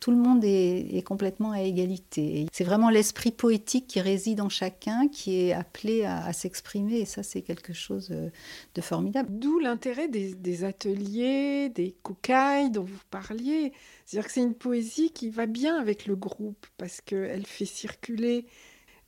tout 0.00 0.10
le 0.10 0.16
monde 0.16 0.44
est, 0.44 1.02
complètement 1.04 1.50
à 1.50 1.62
égalité. 1.62 2.46
C'est 2.52 2.64
vraiment 2.64 2.88
l'esprit 2.88 3.32
poétique 3.32 3.86
qui 3.88 4.00
réside 4.00 4.40
en 4.40 4.48
chacun, 4.48 5.08
qui 5.08 5.40
est 5.40 5.52
appelé 5.52 6.04
à, 6.04 6.32
s'exprimer, 6.32 7.00
et 7.00 7.04
ça, 7.04 7.22
c'est 7.22 7.42
quelque 7.42 7.72
chose 7.72 8.10
euh, 8.12 8.30
de 8.74 8.80
formidable. 8.80 9.28
D'où 9.32 9.58
l'intérêt 9.58 10.08
des, 10.08 10.34
des, 10.34 10.64
ateliers, 10.64 11.68
des 11.70 11.96
kukai 12.04 12.70
dont 12.70 12.84
vous 12.84 13.00
parliez. 13.10 13.72
C'est-à-dire 14.06 14.26
que 14.28 14.32
c'est 14.32 14.42
une 14.42 14.54
poésie 14.54 15.10
qui 15.10 15.28
va 15.28 15.46
bien 15.46 15.76
avec 15.76 16.06
le 16.06 16.14
groupe, 16.14 16.66
parce 16.76 17.00
qu'elle 17.00 17.46
fait 17.46 17.64
circuler 17.64 18.46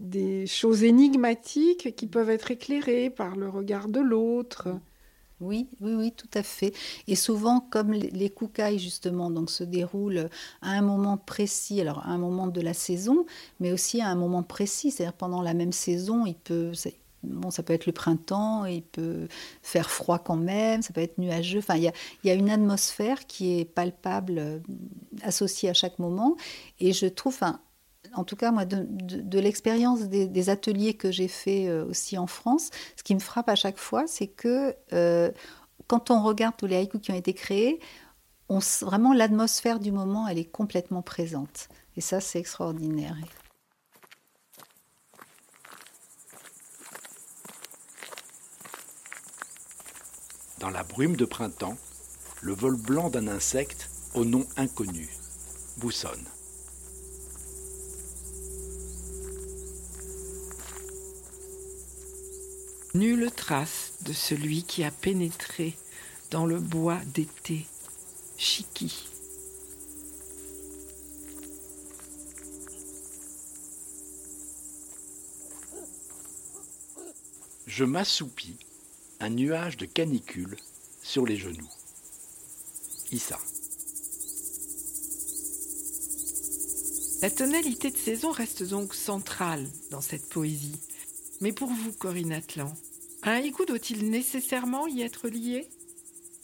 des 0.05 0.47
choses 0.47 0.85
énigmatiques 0.85 1.95
qui 1.97 2.07
peuvent 2.07 2.31
être 2.31 2.51
éclairées 2.51 3.11
par 3.11 3.37
le 3.37 3.49
regard 3.49 3.89
de 3.89 4.01
l'autre. 4.01 4.69
Oui, 5.41 5.69
oui, 5.81 5.95
oui, 5.95 6.13
tout 6.13 6.31
à 6.35 6.43
fait. 6.43 6.73
Et 7.09 7.17
souvent, 7.17 7.61
comme 7.61 7.93
les 7.93 8.31
koukaïs, 8.31 8.79
justement, 8.79 9.31
donc, 9.31 9.51
se 9.51 9.65
déroulent 9.65 10.31
à 10.63 10.71
un 10.71 10.83
moment 10.83 11.17
précis, 11.17 11.81
alors 11.81 11.99
à 11.99 12.11
un 12.11 12.19
moment 12.19 12.47
de 12.47 12.61
la 12.61 12.73
saison, 12.73 13.27
mais 13.61 13.73
aussi 13.73 14.01
à 14.01 14.09
un 14.09 14.15
moment 14.15 14.43
précis, 14.43 14.91
c'est-à-dire 14.91 15.13
pendant 15.13 15.43
la 15.43 15.53
même 15.53 15.73
saison, 15.73 16.25
il 16.25 16.37
peut, 16.37 16.73
bon, 17.25 17.51
ça 17.51 17.63
peut 17.63 17.73
être 17.73 17.87
le 17.87 17.93
printemps, 17.93 18.65
il 18.65 18.83
peut 18.83 19.27
faire 19.63 19.91
froid 19.91 20.19
quand 20.19 20.37
même, 20.37 20.83
ça 20.83 20.93
peut 20.93 21.03
être 21.03 21.19
nuageux. 21.19 21.59
Enfin, 21.59 21.77
il 21.77 21.83
y 21.83 21.89
a, 21.89 21.93
y 22.23 22.31
a, 22.31 22.35
une 22.35 22.51
atmosphère 22.51 23.27
qui 23.27 23.59
est 23.59 23.65
palpable, 23.65 24.39
euh, 24.39 24.59
associée 25.23 25.69
à 25.69 25.75
chaque 25.75 25.99
moment. 25.99 26.37
Et 26.79 26.93
je 26.93 27.07
trouve, 27.07 27.35
enfin, 27.35 27.61
en 28.15 28.25
tout 28.25 28.37
cas, 28.37 28.51
moi, 28.51 28.65
de, 28.65 29.39
l'expérience 29.39 30.03
des, 30.03 30.51
ateliers 30.51 30.95
que 30.95 31.11
j'ai 31.11 31.29
fait 31.29 31.69
euh, 31.69 31.87
aussi 31.87 32.19
en 32.19 32.27
France, 32.27 32.71
ce 32.97 33.03
qui 33.03 33.15
me 33.15 33.21
frappe 33.21 33.49
à 33.49 33.55
chaque 33.55 33.79
fois, 33.79 34.07
c'est 34.07 34.27
que 34.27 34.75
euh, 34.93 35.31
quand 35.87 36.11
on 36.11 36.23
regarde 36.23 36.55
tous 36.57 36.67
les 36.67 36.77
haïkus 36.77 37.01
qui 37.01 37.11
ont 37.11 37.17
été 37.17 37.35
créés, 37.35 37.81
vraiment 38.83 39.13
l'atmosphère 39.13 39.81
du 39.81 39.93
moment, 39.93 40.29
elle 40.29 40.39
est 40.39 40.45
complètement 40.45 41.03
présente. 41.03 41.69
Et 41.97 42.01
ça, 42.01 42.21
c'est 42.21 42.39
extraordinaire. 42.39 43.17
Dans 50.61 50.71
la 50.71 50.83
brume 50.83 51.17
de 51.17 51.25
printemps, 51.25 51.77
le 52.43 52.55
vol 52.55 52.77
blanc 52.77 53.11
d'un 53.11 53.29
insecte 53.29 53.91
au 54.15 54.25
nom 54.25 54.47
inconnu 54.57 55.09
boussonne. 55.79 56.25
Nulle 62.95 63.29
trace 63.33 63.95
de 64.03 64.13
celui 64.13 64.63
qui 64.63 64.85
a 64.85 64.93
pénétré 64.93 65.77
dans 66.31 66.47
le 66.47 66.61
bois 66.61 67.01
d'été, 67.13 67.67
Shiki. 68.37 69.09
Je 77.67 77.85
m'assoupis, 77.85 78.59
un 79.19 79.31
nuage 79.31 79.77
de 79.77 79.87
canicule 79.87 80.57
sur 81.03 81.27
les 81.27 81.37
genoux. 81.37 81.71
Issa. 83.11 83.41
La 87.23 87.31
tonalité 87.33 87.91
de 87.91 87.97
saison 87.97 88.31
reste 88.31 88.63
donc 88.63 88.95
centrale 88.95 89.69
dans 89.91 90.01
cette 90.01 90.29
poésie. 90.29 90.79
Mais 91.41 91.53
pour 91.53 91.69
vous, 91.69 91.93
Corinne 91.93 92.33
Atlan, 92.33 92.73
un 93.25 93.33
haïku 93.33 93.65
doit-il 93.65 94.11
nécessairement 94.11 94.87
y 94.87 95.03
être 95.03 95.29
lié? 95.29 95.69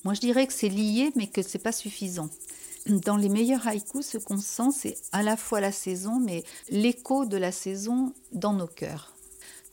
Moi, 0.04 0.14
je 0.14 0.20
dirais 0.20 0.46
que 0.46 0.52
c'est 0.52 0.68
lié, 0.68 1.12
mais 1.14 1.26
que 1.26 1.42
c'est 1.42 1.58
pas 1.58 1.72
suffisant. 1.72 2.30
Dans 2.86 3.16
les 3.16 3.28
meilleurs 3.28 3.68
haïkus, 3.68 4.06
ce 4.06 4.18
qu'on 4.18 4.38
sent, 4.38 4.70
c'est 4.74 4.96
à 5.12 5.22
la 5.22 5.36
fois 5.36 5.60
la 5.60 5.72
saison, 5.72 6.18
mais 6.18 6.42
l'écho 6.70 7.26
de 7.26 7.36
la 7.36 7.52
saison 7.52 8.14
dans 8.32 8.54
nos 8.54 8.66
cœurs 8.66 9.14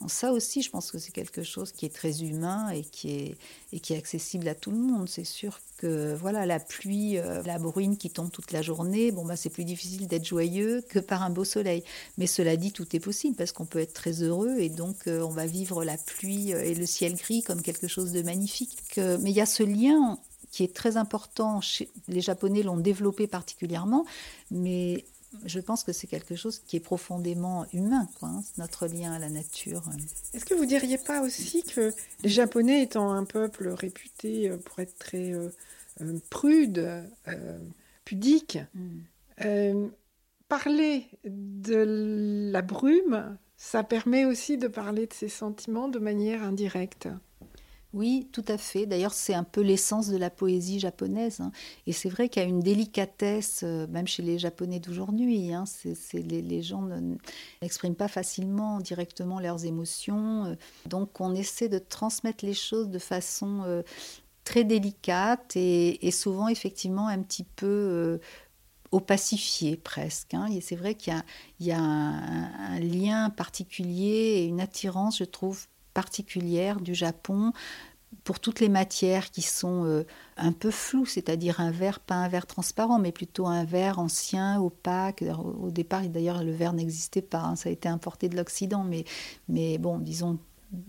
ça 0.05 0.31
aussi, 0.31 0.61
je 0.61 0.69
pense 0.69 0.91
que 0.91 0.99
c'est 0.99 1.11
quelque 1.11 1.41
chose 1.41 1.71
qui 1.71 1.85
est 1.85 1.93
très 1.93 2.21
humain 2.21 2.69
et 2.69 2.83
qui 2.83 3.35
est, 3.71 3.97
accessible 3.97 4.47
à 4.47 4.55
tout 4.55 4.71
le 4.71 4.77
monde. 4.77 5.09
C'est 5.09 5.23
sûr 5.23 5.59
que 5.77 6.13
voilà, 6.13 6.45
la 6.45 6.59
pluie, 6.59 7.17
euh, 7.17 7.41
la 7.43 7.57
bruine 7.57 7.97
qui 7.97 8.09
tombe 8.09 8.31
toute 8.31 8.51
la 8.51 8.61
journée, 8.61 9.11
bon, 9.11 9.25
bah, 9.25 9.35
c'est 9.35 9.49
plus 9.49 9.65
difficile 9.65 10.07
d'être 10.07 10.25
joyeux 10.25 10.83
que 10.87 10.99
par 10.99 11.23
un 11.23 11.29
beau 11.29 11.43
soleil. 11.43 11.83
Mais 12.17 12.27
cela 12.27 12.57
dit, 12.57 12.71
tout 12.71 12.95
est 12.95 12.99
possible 12.99 13.35
parce 13.35 13.51
qu'on 13.51 13.65
peut 13.65 13.79
être 13.79 13.93
très 13.93 14.21
heureux 14.21 14.57
et 14.59 14.69
donc 14.69 15.07
euh, 15.07 15.21
on 15.21 15.29
va 15.29 15.45
vivre 15.45 15.83
la 15.83 15.97
pluie 15.97 16.53
euh, 16.53 16.63
et 16.63 16.75
le 16.75 16.85
ciel 16.85 17.15
gris 17.15 17.41
comme 17.41 17.61
quelque 17.61 17.87
chose 17.87 18.11
de 18.11 18.21
magnifique. 18.21 18.77
mais 18.97 19.31
il 19.31 19.35
y 19.35 19.41
a 19.41 19.45
ce 19.45 19.63
lien 19.63 20.19
qui 20.51 20.63
est 20.63 20.73
très 20.73 20.97
important. 20.97 21.59
Les 22.07 22.21
Japonais 22.21 22.63
l'ont 22.63 22.77
développé 22.77 23.27
particulièrement, 23.27 24.05
mais 24.51 25.05
je 25.45 25.59
pense 25.59 25.83
que 25.83 25.91
c'est 25.91 26.07
quelque 26.07 26.35
chose 26.35 26.59
qui 26.59 26.77
est 26.77 26.81
profondément 26.81 27.65
humain, 27.73 28.07
quoi, 28.19 28.29
hein, 28.29 28.43
notre 28.57 28.87
lien 28.87 29.13
à 29.13 29.19
la 29.19 29.29
nature. 29.29 29.83
Est-ce 30.33 30.45
que 30.45 30.53
vous 30.53 30.65
diriez 30.65 30.97
pas 30.97 31.21
aussi 31.21 31.63
que 31.63 31.93
les 32.23 32.29
Japonais 32.29 32.83
étant 32.83 33.11
un 33.11 33.25
peuple 33.25 33.69
réputé 33.69 34.49
euh, 34.49 34.57
pour 34.57 34.79
être 34.79 34.97
très 34.97 35.33
euh, 35.33 35.49
euh, 36.01 36.19
prude, 36.29 36.87
pudique, 38.05 38.59
mm. 39.43 39.87
parler 40.47 41.07
de 41.25 42.49
la 42.51 42.61
brume, 42.61 43.37
ça 43.57 43.83
permet 43.83 44.25
aussi 44.25 44.57
de 44.57 44.67
parler 44.67 45.07
de 45.07 45.13
ses 45.13 45.29
sentiments 45.29 45.89
de 45.89 45.99
manière 45.99 46.43
indirecte? 46.43 47.09
Oui, 47.93 48.27
tout 48.33 48.43
à 48.49 48.57
fait. 48.57 48.85
D'ailleurs, 48.85 49.13
c'est 49.13 49.33
un 49.33 49.45
peu 49.45 49.61
l'essence 49.61 50.09
de 50.09 50.17
la 50.17 50.29
poésie 50.29 50.79
japonaise. 50.79 51.39
Hein. 51.39 51.51
Et 51.87 51.93
c'est 51.93 52.09
vrai 52.09 52.27
qu'il 52.27 52.41
y 52.41 52.45
a 52.45 52.47
une 52.47 52.59
délicatesse, 52.59 53.61
euh, 53.63 53.87
même 53.87 54.07
chez 54.07 54.23
les 54.23 54.37
Japonais 54.37 54.79
d'aujourd'hui. 54.79 55.53
Hein. 55.53 55.63
les, 56.13 56.61
gens 56.61 56.81
n'expriment 57.61 57.95
pas 57.95 58.09
facilement 58.09 58.79
directement 58.81 59.39
leurs 59.39 59.65
émotions. 59.65 60.45
Euh. 60.45 60.55
donc, 60.85 61.21
on 61.21 61.33
essaie 61.33 61.69
de 61.69 61.79
transmettre 61.79 62.45
les 62.45 62.53
choses 62.53 62.89
de 62.89 62.99
façon 62.99 63.63
euh, 63.65 63.83
très 64.43 64.65
délicate 64.65 65.55
et, 65.55 66.11
souvent, 66.11 66.49
effectivement, 66.49 67.07
un 67.07 67.21
petit 67.21 67.45
peu 67.45 68.19
opacifié 68.91 69.77
presque. 69.77 70.33
Hein. 70.33 70.47
Et 70.51 70.61
c'est 70.61 70.75
vrai 70.75 70.95
qu'il 70.95 71.15
y 71.61 71.71
a, 71.71 71.79
un, 71.79 72.79
lien 72.79 73.29
particulier 73.29 74.39
et 74.39 74.45
une 74.45 74.61
attirance, 74.61 75.19
je 75.19 75.23
trouve, 75.23 75.67
particulière 75.97 76.79
du 76.79 76.93
Japon 76.93 77.53
pour 78.23 78.39
toutes 78.39 78.59
les 78.59 78.69
matières 78.69 79.31
qui 79.31 79.41
sont 79.41 79.83
euh, 79.85 80.03
un 80.37 80.51
peu 80.51 80.69
floues, 80.69 81.07
c'est-à-dire 81.07 81.59
un 81.59 81.71
verre, 81.71 81.99
pas 81.99 82.13
un 82.13 82.27
verre 82.27 82.45
transparent, 82.45 82.99
mais 82.99 83.11
plutôt 83.11 83.47
un 83.47 83.63
verre 83.65 83.97
ancien, 83.97 84.61
opaque. 84.61 85.23
Au 85.59 85.71
départ, 85.71 86.03
d'ailleurs, 86.03 86.43
le 86.43 86.51
verre 86.51 86.73
n'existait 86.73 87.23
pas, 87.23 87.39
hein, 87.39 87.55
ça 87.55 87.69
a 87.69 87.71
été 87.71 87.89
importé 87.89 88.29
de 88.29 88.35
l'Occident, 88.35 88.83
mais, 88.83 89.05
mais 89.49 89.79
bon, 89.79 89.97
disons, 89.97 90.37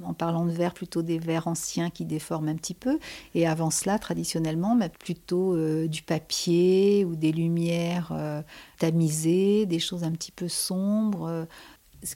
en 0.02 0.12
parlant 0.12 0.44
de 0.44 0.50
verre, 0.50 0.74
plutôt 0.74 1.00
des 1.00 1.18
verres 1.18 1.48
anciens 1.48 1.88
qui 1.88 2.04
déforment 2.04 2.48
un 2.48 2.56
petit 2.56 2.74
peu. 2.74 2.98
Et 3.34 3.46
avant 3.46 3.70
cela, 3.70 3.98
traditionnellement, 3.98 4.74
mais 4.74 4.90
plutôt 4.90 5.56
euh, 5.56 5.88
du 5.88 6.02
papier 6.02 7.06
ou 7.06 7.16
des 7.16 7.32
lumières 7.32 8.10
euh, 8.12 8.42
tamisées, 8.78 9.64
des 9.64 9.78
choses 9.78 10.04
un 10.04 10.12
petit 10.12 10.32
peu 10.32 10.48
sombres 10.48 11.46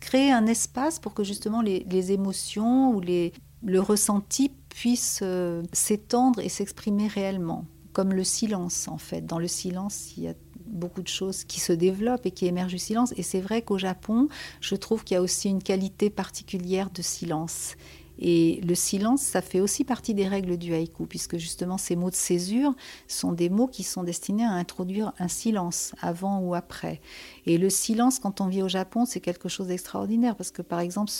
créer 0.00 0.32
un 0.32 0.46
espace 0.46 0.98
pour 0.98 1.14
que 1.14 1.24
justement 1.24 1.62
les, 1.62 2.12
émotions 2.12 2.90
ou 2.90 3.00
les, 3.00 3.32
le 3.64 3.80
ressenti 3.80 4.50
puissent 4.68 5.20
euh, 5.22 5.62
s'étendre 5.72 6.40
et 6.40 6.48
s'exprimer 6.48 7.08
réellement, 7.08 7.66
comme 7.92 8.12
le 8.12 8.24
silence 8.24 8.88
en 8.88 8.98
fait. 8.98 9.26
Dans 9.26 9.38
le 9.38 9.48
silence, 9.48 10.16
il 10.16 10.24
y 10.24 10.28
a 10.28 10.34
beaucoup 10.66 11.02
de 11.02 11.08
choses 11.08 11.44
qui 11.44 11.60
se 11.60 11.72
développent 11.72 12.26
et 12.26 12.30
qui 12.30 12.46
émergent 12.46 12.72
du 12.72 12.78
silence. 12.78 13.12
Et 13.16 13.22
c'est 13.22 13.40
vrai 13.40 13.62
qu'au 13.62 13.78
Japon, 13.78 14.28
je 14.60 14.74
trouve 14.74 15.04
qu'il 15.04 15.14
y 15.14 15.18
a 15.18 15.22
aussi 15.22 15.48
une 15.48 15.62
qualité 15.62 16.10
particulière 16.10 16.90
de 16.90 17.02
silence. 17.02 17.76
Et 18.18 18.60
le 18.62 18.74
silence, 18.74 19.22
ça 19.22 19.42
fait 19.42 19.60
aussi 19.60 19.84
partie 19.84 20.14
des 20.14 20.28
règles 20.28 20.56
du 20.56 20.74
haïku, 20.74 21.06
puisque 21.06 21.38
justement 21.38 21.78
ces 21.78 21.96
mots 21.96 22.10
de 22.10 22.14
césure 22.14 22.74
sont 23.08 23.32
des 23.32 23.48
mots 23.48 23.66
qui 23.66 23.82
sont 23.82 24.02
destinés 24.02 24.44
à 24.44 24.50
introduire 24.50 25.12
un 25.18 25.28
silence 25.28 25.94
avant 26.00 26.40
ou 26.40 26.54
après. 26.54 27.00
Et 27.46 27.58
le 27.58 27.70
silence, 27.70 28.18
quand 28.18 28.40
on 28.40 28.46
vit 28.46 28.62
au 28.62 28.68
Japon, 28.68 29.04
c'est 29.06 29.20
quelque 29.20 29.48
chose 29.48 29.68
d'extraordinaire, 29.68 30.36
parce 30.36 30.50
que 30.50 30.62
par 30.62 30.80
exemple, 30.80 31.10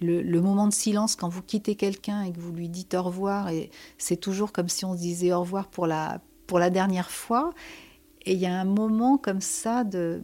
le, 0.00 0.40
moment 0.40 0.68
de 0.68 0.72
silence, 0.72 1.16
quand 1.16 1.28
vous 1.28 1.42
quittez 1.42 1.74
quelqu'un 1.74 2.22
et 2.22 2.32
que 2.32 2.40
vous 2.40 2.52
lui 2.52 2.68
dites 2.68 2.94
au 2.94 3.02
revoir, 3.02 3.48
et 3.48 3.70
c'est 3.98 4.16
toujours 4.16 4.52
comme 4.52 4.68
si 4.68 4.84
on 4.84 4.92
se 4.94 5.00
disait 5.00 5.32
au 5.32 5.40
revoir 5.40 5.68
pour 5.68 5.86
la, 5.86 6.20
pour 6.46 6.58
la 6.58 6.70
dernière 6.70 7.10
fois, 7.10 7.52
et 8.24 8.34
il 8.34 8.38
y 8.38 8.46
a 8.46 8.60
un 8.60 8.64
moment 8.64 9.18
comme 9.18 9.40
ça 9.40 9.84
de, 9.84 10.22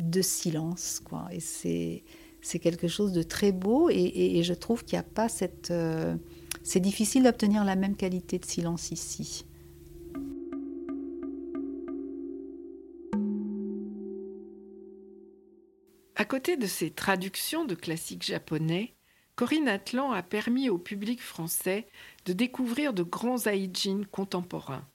de 0.00 0.22
silence, 0.22 1.00
quoi. 1.04 1.28
Et 1.30 1.40
c'est 1.40 2.02
c'est 2.46 2.60
quelque 2.60 2.86
chose 2.86 3.12
de 3.12 3.24
très 3.24 3.50
beau 3.50 3.90
et, 3.90 4.40
je 4.44 4.54
trouve 4.54 4.84
qu'il 4.84 4.96
n'y 4.96 5.00
a 5.00 5.02
pas 5.02 5.28
cette... 5.28 5.72
Euh, 5.72 6.14
c'est 6.62 6.78
difficile 6.78 7.24
d'obtenir 7.24 7.64
la 7.64 7.74
même 7.74 7.96
qualité 7.96 8.38
de 8.38 8.44
silence 8.44 8.92
ici. 8.92 9.44
À 16.14 16.24
côté 16.24 16.56
de 16.56 16.66
ses 16.66 16.90
traductions 16.90 17.64
de 17.64 17.74
classiques 17.74 18.24
japonais, 18.24 18.94
Corinne 19.34 19.68
Atlan 19.68 20.12
a 20.12 20.22
permis 20.22 20.70
au 20.70 20.78
public 20.78 21.20
français 21.20 21.88
de 22.26 22.32
découvrir 22.32 22.92
de 22.94 23.02
grands 23.02 23.46
haïjin 23.46 24.02
contemporains. 24.12 24.86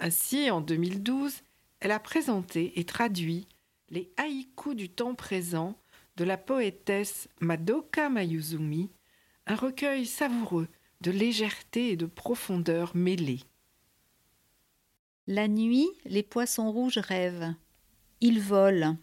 Ainsi, 0.00 0.50
en 0.50 0.60
2012, 0.60 1.32
elle 1.80 1.92
a 1.92 1.98
présenté 1.98 2.78
et 2.78 2.84
traduit 2.84 3.48
les 3.88 4.12
haïkus 4.18 4.76
du 4.76 4.90
temps 4.90 5.14
présent 5.14 5.78
de 6.18 6.24
la 6.24 6.36
poétesse 6.36 7.28
Madoka 7.40 8.08
Mayuzumi, 8.08 8.90
un 9.46 9.54
recueil 9.54 10.04
savoureux 10.04 10.66
de 11.00 11.12
légèreté 11.12 11.92
et 11.92 11.96
de 11.96 12.06
profondeur 12.06 12.90
mêlées. 12.96 13.44
La 15.28 15.46
nuit, 15.46 15.86
les 16.06 16.24
poissons 16.24 16.72
rouges 16.72 16.98
rêvent. 16.98 17.54
Ils 18.20 18.40
volent. 18.40 18.96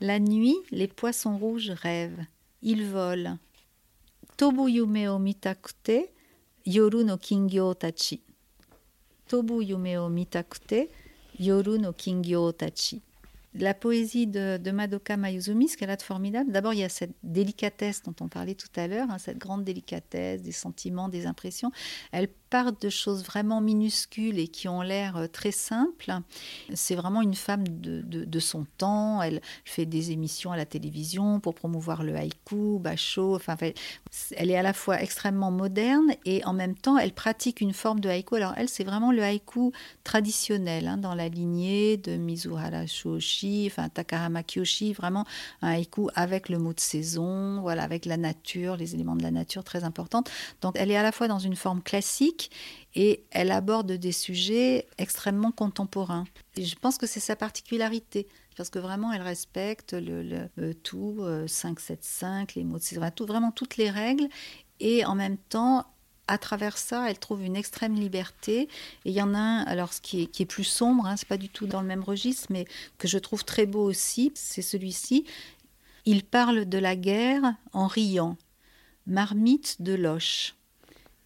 La 0.00 0.18
nuit, 0.18 0.56
les 0.72 0.88
poissons 0.88 1.38
rouges 1.38 1.70
rêvent. 1.70 2.26
Ils 2.60 2.84
volent. 2.84 3.38
Tobu 4.36 4.68
yume 4.68 5.08
o 5.08 5.18
mitakute, 5.18 6.10
yoru 6.66 7.02
no 7.02 7.16
kingyo 7.16 7.72
tachi. 7.72 8.20
Tobu 9.26 9.62
yume 9.62 9.96
o 9.96 10.10
mitakute, 10.10 10.90
yoru 11.38 11.78
no 11.78 11.94
kingyo 11.94 12.52
tachi 12.52 13.00
la 13.62 13.74
poésie 13.74 14.26
de, 14.26 14.70
Madoka 14.70 15.16
Mayuzumi, 15.16 15.68
ce 15.68 15.76
qu'elle 15.76 15.90
a 15.90 15.96
de 15.96 16.02
formidable, 16.02 16.50
d'abord 16.52 16.74
il 16.74 16.80
y 16.80 16.84
a 16.84 16.88
cette 16.88 17.14
délicatesse 17.22 18.02
dont 18.02 18.14
on 18.20 18.28
parlait 18.28 18.54
tout 18.54 18.68
à 18.76 18.86
l'heure, 18.86 19.10
hein, 19.10 19.18
cette 19.18 19.38
grande 19.38 19.64
délicatesse 19.64 20.42
des 20.42 20.52
sentiments, 20.52 21.08
des 21.08 21.26
impressions. 21.26 21.70
Elle 22.12 22.28
part 22.50 22.72
de 22.72 22.88
choses 22.88 23.24
vraiment 23.24 23.60
minuscules 23.60 24.38
et 24.38 24.48
qui 24.48 24.68
ont 24.68 24.82
l'air 24.82 25.16
euh, 25.16 25.26
très 25.26 25.50
simples. 25.50 26.12
C'est 26.74 26.94
vraiment 26.94 27.22
une 27.22 27.34
femme 27.34 27.64
de, 27.66 28.40
son 28.40 28.66
temps. 28.78 29.22
Elle 29.22 29.40
fait 29.64 29.86
des 29.86 30.12
émissions 30.12 30.52
à 30.52 30.56
la 30.56 30.66
télévision 30.66 31.40
pour 31.40 31.54
promouvoir 31.54 32.02
le 32.02 32.14
haïku, 32.14 32.78
basho. 32.78 33.34
Enfin, 33.34 33.56
elle 34.36 34.50
est 34.50 34.56
à 34.56 34.62
la 34.62 34.72
fois 34.72 35.02
extrêmement 35.02 35.50
moderne 35.50 36.12
et 36.24 36.44
en 36.44 36.52
même 36.52 36.74
temps, 36.74 36.98
elle 36.98 37.12
pratique 37.12 37.60
une 37.60 37.72
forme 37.72 38.00
de 38.00 38.08
haïku. 38.08 38.36
Alors 38.36 38.52
elle, 38.56 38.68
c'est 38.68 38.84
vraiment 38.84 39.10
le 39.10 39.22
haïku 39.22 39.72
traditionnel 40.04 40.86
hein, 40.86 40.96
dans 40.98 41.14
la 41.14 41.28
lignée 41.28 41.96
de 41.96 42.16
Mizuhara 42.16 42.86
Shoshi, 42.86 43.68
enfin 43.70 43.88
Takarama 43.88 44.42
Kyoshi, 44.42 44.92
vraiment 44.92 45.24
un 45.62 45.68
haïku 45.70 46.08
avec 46.14 46.48
le 46.48 46.58
mot 46.58 46.72
de 46.72 46.80
saison, 46.80 47.60
voilà, 47.60 47.82
avec 47.82 48.04
la 48.04 48.16
nature, 48.16 48.76
les 48.76 48.94
éléments 48.94 49.16
de 49.16 49.22
la 49.22 49.30
nature 49.30 49.64
très 49.64 49.84
importantes. 49.84 50.30
Donc 50.60 50.74
elle 50.76 50.90
est 50.90 50.96
à 50.96 51.02
la 51.02 51.12
fois 51.12 51.28
dans 51.28 51.38
une 51.38 51.56
forme 51.56 51.82
classique 51.82 52.35
et 52.94 53.24
elle 53.30 53.50
aborde 53.50 53.92
des 53.92 54.12
sujets 54.12 54.86
extrêmement 54.98 55.52
contemporains. 55.52 56.24
Et 56.56 56.64
je 56.64 56.76
pense 56.76 56.98
que 56.98 57.06
c'est 57.06 57.20
sa 57.20 57.36
particularité, 57.36 58.26
parce 58.56 58.70
que 58.70 58.78
vraiment 58.78 59.12
elle 59.12 59.22
respecte 59.22 59.92
le, 59.92 60.48
euh, 60.58 60.72
tout, 60.82 61.22
575, 61.46 62.42
euh, 62.42 62.46
les 62.56 62.64
mots 62.64 62.78
de 62.78 63.10
tout, 63.10 63.26
vraiment 63.26 63.52
toutes 63.52 63.76
les 63.76 63.90
règles, 63.90 64.28
et 64.80 65.04
en 65.04 65.14
même 65.14 65.36
temps 65.36 65.86
à 66.28 66.38
travers 66.38 66.76
ça, 66.76 67.08
elle 67.08 67.18
trouve 67.18 67.42
une 67.42 67.56
extrême 67.56 67.94
liberté. 67.94 68.62
Et 69.04 69.10
il 69.10 69.12
y 69.12 69.22
en 69.22 69.34
a 69.34 69.38
un, 69.38 69.62
alors 69.62 69.92
ce 69.92 70.00
qui 70.00 70.22
est, 70.22 70.26
qui 70.26 70.42
est 70.42 70.46
plus 70.46 70.64
sombre, 70.64 71.06
hein, 71.06 71.16
c'est 71.16 71.28
pas 71.28 71.36
du 71.36 71.48
tout 71.48 71.66
dans 71.66 71.80
le 71.80 71.86
même 71.86 72.02
registre, 72.02 72.48
mais 72.50 72.64
que 72.98 73.08
je 73.08 73.18
trouve 73.18 73.44
très 73.44 73.66
beau 73.66 73.84
aussi, 73.84 74.32
c'est 74.34 74.62
celui-ci. 74.62 75.24
Il 76.04 76.24
parle 76.24 76.66
de 76.66 76.78
la 76.78 76.96
guerre 76.96 77.54
en 77.72 77.86
riant. 77.86 78.36
Marmite 79.06 79.82
de 79.82 79.94
Loche. 79.94 80.54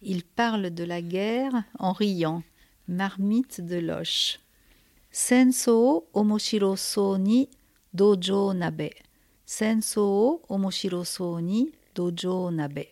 Il 0.03 0.23
parle 0.23 0.71
de 0.71 0.83
la 0.83 1.01
guerre 1.01 1.63
en 1.77 1.91
riant. 1.91 2.43
Marmite 2.87 3.61
de 3.61 3.77
Loche. 3.77 4.39
Senso 5.11 6.05
omoshiro 6.13 6.75
so 6.75 7.17
ni 7.17 7.49
dojo 7.93 8.53
nabe. 8.53 8.89
Senso 9.45 10.41
omoshiro 10.49 11.03
so 11.03 11.39
ni 11.39 11.71
dojo 11.93 12.49
nabe. 12.49 12.87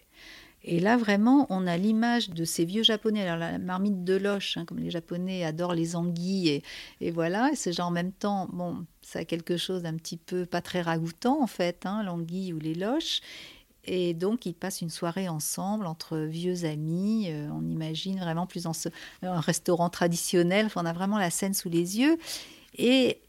Et 0.64 0.80
là, 0.80 0.98
vraiment, 0.98 1.48
on 1.50 1.66
a 1.66 1.78
l'image 1.78 2.30
de 2.30 2.44
ces 2.44 2.66
vieux 2.66 2.84
japonais. 2.84 3.28
Alors, 3.28 3.38
la 3.38 3.58
marmite 3.58 4.04
de 4.04 4.16
loche, 4.16 4.58
hein, 4.58 4.66
comme 4.66 4.80
les 4.80 4.92
japonais 4.92 5.46
adorent 5.46 5.74
les 5.74 5.96
anguilles, 5.96 6.50
et, 6.50 6.64
et 7.00 7.12
voilà, 7.12 7.52
c'est 7.56 7.72
genre 7.72 7.88
en 7.88 7.92
même 7.92 8.12
temps, 8.12 8.50
bon, 8.52 8.86
ça 9.02 9.20
a 9.20 9.26
quelque 9.26 9.56
chose 9.56 9.84
d'un 9.84 9.96
petit 9.96 10.18
peu 10.18 10.46
pas 10.46 10.62
très 10.62 10.82
ragoûtant, 10.82 11.42
en 11.42 11.48
fait, 11.48 11.86
hein, 11.86 12.04
l'anguille 12.04 12.52
ou 12.52 12.60
les 12.60 12.76
loches. 12.76 13.22
Et 13.86 14.14
donc, 14.14 14.46
ils 14.46 14.54
passent 14.54 14.82
une 14.82 14.90
soirée 14.90 15.30
ensemble 15.30 15.86
entre 15.86 16.18
vieux 16.18 16.66
amis. 16.66 17.28
Euh, 17.30 17.50
on 17.52 17.68
imagine 17.68 18.20
vraiment 18.20 18.46
plus 18.46 18.64
dans 18.64 18.74
un 19.24 19.40
restaurant 19.40 19.90
traditionnel. 19.90 20.70
on 20.76 20.86
a 20.86 20.94
vraiment 20.94 21.18
la 21.18 21.30
scène 21.30 21.54
sous 21.54 21.70
les 21.70 22.00
yeux. 22.00 22.18
Et, 22.78 23.20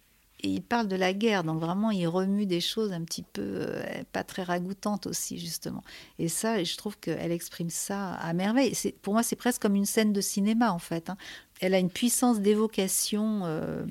ils 0.42 0.62
parlent 0.62 0.88
de 0.88 0.97
la 0.97 1.12
guerre. 1.12 1.45
Donc, 1.45 1.60
vraiment, 1.60 1.91
ils 1.91 2.06
remuent 2.06 2.47
des 2.47 2.63
choses 2.63 2.93
un 2.93 3.02
petit 3.02 3.23
peu 3.23 3.43
euh, 3.43 4.02
pas 4.10 4.25
très 4.25 4.43
ragoûtantes 4.43 5.06
aussi, 5.06 5.39
justement. 5.39 5.84
Et 6.19 6.28
ça, 6.28 6.65
je 6.65 6.76
trouve 6.76 6.99
qu'elle 6.99 7.30
exprime 7.30 7.69
ça 7.69 8.15
à 8.15 8.32
merveille. 8.32 8.75
Pour 9.02 9.13
moi, 9.13 9.23
c'est 9.23 9.36
presque 9.36 9.60
comme 9.60 9.75
une 9.76 9.84
scène 9.84 10.15
de 10.15 10.21
cinéma, 10.23 10.73
en 10.73 10.78
fait. 10.78 11.10
Hein. 11.10 11.19
Elle 11.60 11.75
a 11.75 11.78
une 11.78 11.91
puissance 11.91 12.41
d'évocation. 12.41 13.43
Euh, 13.45 13.84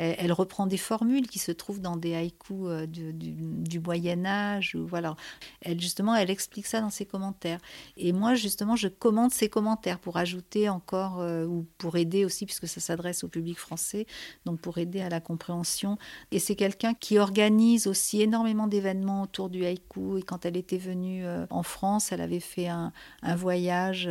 elle, 0.00 0.32
reprend 0.32 0.66
des 0.66 0.78
formules 0.78 1.26
qui 1.28 1.38
se 1.38 1.52
trouvent 1.52 1.80
dans 1.80 1.96
des 1.96 2.14
haïkus 2.14 2.56
euh, 2.66 2.86
du, 2.86 3.80
Moyen 3.80 4.24
Âge. 4.24 4.76
voilà. 4.76 5.14
Elle 5.60 5.80
justement, 5.80 6.14
elle 6.14 6.30
explique 6.30 6.66
ça 6.66 6.80
dans 6.80 6.90
ses 6.90 7.04
commentaires. 7.04 7.58
Et 7.96 8.12
moi, 8.12 8.34
justement, 8.34 8.76
je 8.76 8.88
commande 8.88 9.30
ses 9.30 9.48
commentaires 9.48 9.98
pour 9.98 10.16
ajouter 10.16 10.68
encore 10.68 11.20
euh, 11.20 11.44
ou 11.44 11.66
pour 11.78 11.96
aider 11.96 12.24
aussi, 12.24 12.46
puisque 12.46 12.66
ça 12.66 12.80
s'adresse 12.80 13.24
au 13.24 13.28
public 13.28 13.58
français, 13.58 14.06
donc 14.46 14.60
pour 14.60 14.78
aider 14.78 15.00
à 15.00 15.08
la 15.08 15.20
compréhension. 15.20 15.98
Et 16.30 16.38
c'est 16.38 16.56
quelqu'un 16.56 16.94
qui 16.94 17.18
organise 17.18 17.86
aussi 17.86 18.22
énormément 18.22 18.66
d'événements 18.66 19.22
autour 19.22 19.50
du 19.50 19.64
haïku. 19.64 20.18
Et 20.18 20.22
quand 20.22 20.46
elle 20.46 20.56
était 20.56 20.78
venue 20.78 21.26
euh, 21.26 21.46
en 21.50 21.62
France, 21.62 22.12
elle 22.12 22.22
avait 22.22 22.40
fait 22.40 22.68
un, 22.68 22.92
voyage 23.36 24.08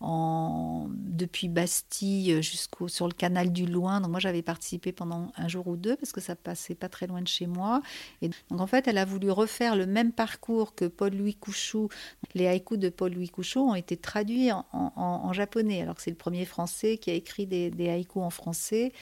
en, 0.00 0.88
depuis 0.90 1.48
Bastille 1.48 2.42
jusqu'au 2.42 2.88
sur 2.88 3.06
le 3.06 3.12
canal 3.12 3.52
du 3.52 3.66
Loing. 3.66 4.00
Donc 4.00 4.10
moi, 4.10 4.20
j'avais 4.20 4.42
participé 4.42 4.92
pendant 4.92 5.32
un 5.36 5.48
jour 5.48 5.66
ou 5.66 5.76
deux 5.76 5.96
parce 5.96 6.12
que 6.12 6.20
ça 6.20 6.36
passait 6.36 6.74
pas 6.74 6.88
très 6.88 7.06
loin 7.06 7.22
de 7.22 7.28
chez 7.28 7.46
moi. 7.46 7.82
Et 8.22 8.30
donc 8.50 8.60
en 8.60 8.66
fait, 8.66 8.88
elle 8.88 8.98
a 8.98 9.04
voulu 9.04 9.30
refaire 9.30 9.76
le 9.76 9.86
même 9.86 10.12
parcours 10.12 10.74
que 10.74 10.84
Paul-Louis 10.84 11.34
Couchou. 11.34 11.88
Les 12.34 12.46
haïkus 12.46 12.78
de 12.78 12.88
Paul-Louis 12.88 13.28
Couchou 13.28 13.60
ont 13.60 13.74
été 13.74 13.96
traduits 13.96 14.50
en, 14.52 15.32
japonais, 15.32 15.82
alors 15.82 15.94
que 15.94 16.02
c'est 16.02 16.10
le 16.10 16.16
premier 16.16 16.44
français 16.44 16.98
qui 16.98 17.10
a 17.10 17.14
écrit 17.14 17.46
des, 17.46 17.70
des 17.70 17.88
haïkus 17.88 18.22
en 18.22 18.30
français. 18.30 18.92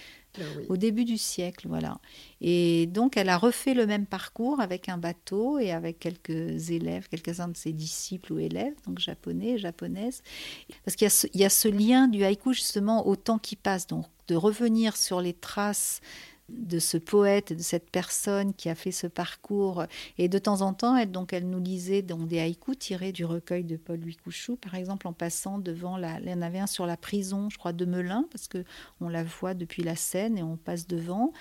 Au 0.68 0.76
début 0.76 1.04
du 1.04 1.18
siècle, 1.18 1.68
voilà. 1.68 1.98
Et 2.40 2.86
donc, 2.86 3.16
elle 3.16 3.28
a 3.28 3.38
refait 3.38 3.74
le 3.74 3.86
même 3.86 4.06
parcours 4.06 4.60
avec 4.60 4.88
un 4.88 4.98
bateau 4.98 5.58
et 5.58 5.70
avec 5.70 5.98
quelques 5.98 6.70
élèves, 6.70 7.08
quelques-uns 7.08 7.48
de 7.48 7.56
ses 7.56 7.72
disciples 7.72 8.32
ou 8.32 8.38
élèves, 8.38 8.74
donc 8.86 8.98
japonais, 8.98 9.58
japonaises. 9.58 10.22
Parce 10.84 10.96
qu'il 10.96 11.08
y, 11.08 11.38
y, 11.38 11.44
a 11.44 11.50
ce 11.50 11.68
lien 11.68 12.08
du 12.08 12.24
haïku 12.24 12.52
justement 12.52 13.06
au 13.06 13.16
temps 13.16 13.38
qui 13.38 13.56
passe. 13.56 13.86
Donc, 13.86 14.06
de 14.28 14.34
revenir 14.34 14.96
sur 14.96 15.20
les 15.20 15.34
traces 15.34 16.00
de 16.48 16.78
ce 16.78 16.96
poète, 16.98 17.52
de 17.52 17.62
cette 17.62 17.90
personne 17.90 18.52
qui 18.54 18.68
a 18.68 18.74
fait 18.74 18.92
ce 18.92 19.06
parcours. 19.06 19.84
Et 20.18 20.28
de 20.28 20.38
temps 20.38 20.60
en 20.60 20.74
temps, 20.74 20.96
elle, 20.96 21.10
donc, 21.10 21.32
elle 21.32 21.48
nous 21.48 21.60
lisait 21.60 22.02
donc, 22.02 22.28
des 22.28 22.38
haïkus 22.38 22.78
tirés 22.78 23.12
du 23.12 23.24
recueil 23.24 23.64
de 23.64 23.76
Paul-Louis 23.76 24.16
Couchou, 24.16 24.56
par 24.56 24.74
exemple, 24.74 25.08
en 25.08 25.12
passant 25.12 25.58
devant 25.58 25.96
la. 25.96 26.20
Il 26.20 26.28
y 26.28 26.32
en 26.32 26.42
avait 26.42 26.58
un 26.58 26.66
sur 26.66 26.86
la 26.86 26.96
prison, 26.96 27.48
je 27.50 27.58
crois, 27.58 27.72
de 27.72 27.84
Melun, 27.84 28.26
parce 28.30 28.48
que 28.48 28.64
on 29.00 29.08
la 29.08 29.24
voit 29.24 29.54
depuis 29.54 29.82
la 29.82 29.96
scène 29.96 30.38
et 30.38 30.42
on 30.42 30.56
passe 30.56 30.86
devant. 30.86 31.32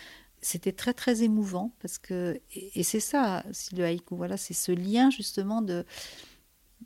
C'était 0.42 0.74
très 0.74 0.94
très 0.94 1.24
émouvant 1.24 1.74
parce 1.80 1.98
que 1.98 2.42
et, 2.54 2.84
c'est 2.84 3.00
ça 3.00 3.46
le 3.72 3.86
haïku 3.86 4.18
voilà 4.18 4.36
c'est 4.36 4.54
ce 4.54 4.74
lien 4.74 5.10
justement 5.10 5.62
de 5.62 5.86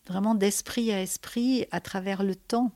vraiment 0.06 0.36
d'esprit 0.36 0.92
à 0.92 1.02
esprit 1.02 1.66
à 1.72 1.82
travers 1.82 2.22
le 2.22 2.36
temps 2.36 2.72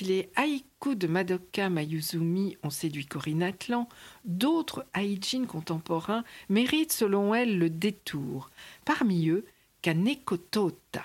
Les 0.00 0.30
haïkus 0.36 0.96
de 0.96 1.06
Madoka 1.06 1.68
Mayuzumi 1.68 2.56
ont 2.62 2.70
séduit 2.70 3.06
Corinne 3.06 3.42
Atlan, 3.42 3.88
d'autres 4.24 4.86
haïjin 4.94 5.44
contemporains 5.44 6.24
méritent 6.48 6.92
selon 6.92 7.34
elle 7.34 7.58
le 7.58 7.68
détour. 7.68 8.50
Parmi 8.84 9.28
eux, 9.28 9.44
Kaneko 9.82 10.38
Tota. 10.38 11.04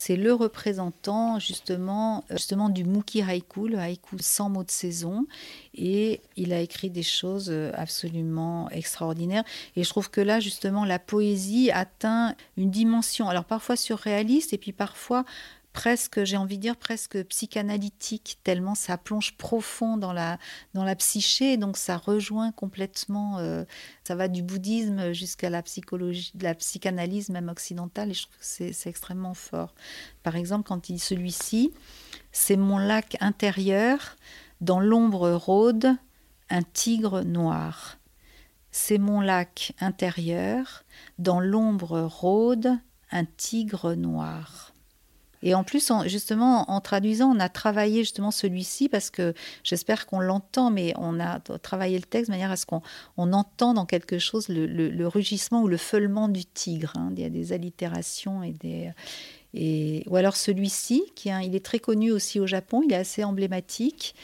C'est 0.00 0.14
le 0.14 0.32
représentant 0.32 1.40
justement, 1.40 2.24
euh, 2.30 2.68
du 2.68 2.84
Muki 2.84 3.20
Haïku, 3.20 3.66
le 3.66 3.78
haïku 3.78 4.16
sans 4.20 4.48
mots 4.48 4.62
de 4.62 4.70
saison. 4.70 5.26
Et 5.74 6.20
il 6.36 6.52
a 6.52 6.60
écrit 6.60 6.88
des 6.88 7.02
choses 7.02 7.50
euh, 7.50 7.72
absolument 7.74 8.70
extraordinaires. 8.70 9.42
Et 9.74 9.82
je 9.82 9.88
trouve 9.88 10.08
que 10.08 10.20
là, 10.20 10.38
justement, 10.38 10.84
la 10.84 11.00
poésie 11.00 11.72
atteint 11.72 12.36
une 12.56 12.70
dimension, 12.70 13.28
alors 13.28 13.44
parfois 13.44 13.74
surréaliste 13.74 14.52
et 14.52 14.58
puis 14.58 14.72
parfois 14.72 15.24
presque, 15.72 16.24
j'ai 16.24 16.36
envie 16.36 16.56
de 16.56 16.62
dire, 16.62 16.76
presque 16.76 17.22
psychanalytique, 17.24 18.38
tellement 18.42 18.74
ça 18.74 18.98
plonge 18.98 19.36
profond 19.36 19.96
dans 19.96 20.12
la, 20.12 20.38
dans 20.74 20.84
la 20.84 20.96
psyché, 20.96 21.56
donc 21.56 21.76
ça 21.76 21.96
rejoint 21.96 22.52
complètement, 22.52 23.38
euh, 23.38 23.64
ça 24.04 24.14
va 24.14 24.28
du 24.28 24.42
bouddhisme 24.42 25.12
jusqu'à 25.12 25.50
la 25.50 25.62
psychologie, 25.62 26.32
la 26.40 26.54
psychanalyse 26.54 27.28
même 27.28 27.48
occidentale, 27.48 28.10
et 28.10 28.14
je 28.14 28.22
trouve 28.22 28.36
que 28.38 28.72
c'est 28.72 28.88
extrêmement 28.88 29.34
fort. 29.34 29.74
Par 30.22 30.36
exemple, 30.36 30.66
quand 30.66 30.88
il 30.88 30.94
dit 30.94 30.98
celui-ci, 30.98 31.72
c'est 32.32 32.56
mon 32.56 32.78
lac 32.78 33.16
intérieur, 33.20 34.16
dans 34.60 34.80
l'ombre 34.80 35.30
rôde 35.30 35.96
un 36.50 36.62
tigre 36.62 37.22
noir. 37.22 37.98
C'est 38.70 38.98
mon 38.98 39.20
lac 39.20 39.72
intérieur, 39.80 40.84
dans 41.18 41.40
l'ombre 41.40 42.00
rôde 42.00 42.78
un 43.10 43.24
tigre 43.24 43.94
noir. 43.94 44.72
Et 45.42 45.54
en 45.54 45.62
plus, 45.64 45.92
justement, 46.06 46.70
en 46.70 46.80
traduisant, 46.80 47.30
on 47.34 47.40
a 47.40 47.48
travaillé 47.48 48.02
justement 48.02 48.30
celui-ci 48.30 48.88
parce 48.88 49.10
que 49.10 49.34
j'espère 49.62 50.06
qu'on 50.06 50.20
l'entend, 50.20 50.70
mais 50.70 50.92
on 50.96 51.20
a 51.20 51.38
travaillé 51.38 51.96
le 51.96 52.04
texte 52.04 52.28
de 52.28 52.34
manière 52.34 52.50
à 52.50 52.56
ce 52.56 52.66
qu'on 52.66 52.82
on 53.16 53.32
entend 53.32 53.74
dans 53.74 53.86
quelque 53.86 54.18
chose 54.18 54.48
le, 54.48 55.06
rugissement 55.06 55.62
ou 55.62 55.68
le 55.68 55.76
feulement 55.76 56.28
du 56.28 56.44
tigre. 56.44 56.92
Hein. 56.96 57.12
Il 57.16 57.22
y 57.22 57.24
a 57.24 57.30
des 57.30 57.52
allitérations 57.52 58.42
et 58.42 58.52
des. 58.52 58.90
Ou 60.06 60.16
alors 60.16 60.36
celui-ci, 60.36 61.04
qui 61.14 61.30
il 61.30 61.54
est 61.54 61.64
très 61.64 61.78
connu 61.78 62.12
aussi 62.12 62.38
au 62.38 62.46
Japon, 62.46 62.82
il 62.84 62.92
est 62.92 62.96
assez 62.96 63.24
emblématique. 63.24 64.14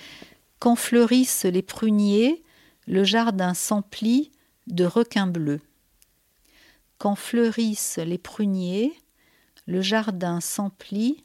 Quand 0.59 0.77
fleurissent 0.77 1.45
les 1.45 1.63
pruniers, 1.63 2.43
le 2.87 3.05
jardin 3.05 3.55
s'emplit 3.55 4.31
de 4.67 4.85
requins 4.85 5.27
bleus. 5.27 5.61
Quand 6.99 7.15
fleurissent 7.15 7.99
les 7.99 8.19
pruniers, 8.19 8.93
le 9.67 9.81
jardin 9.81 10.41
s'emplit 10.41 11.25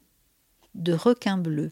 de 0.76 0.94
requins 0.94 1.38
bleus. 1.38 1.72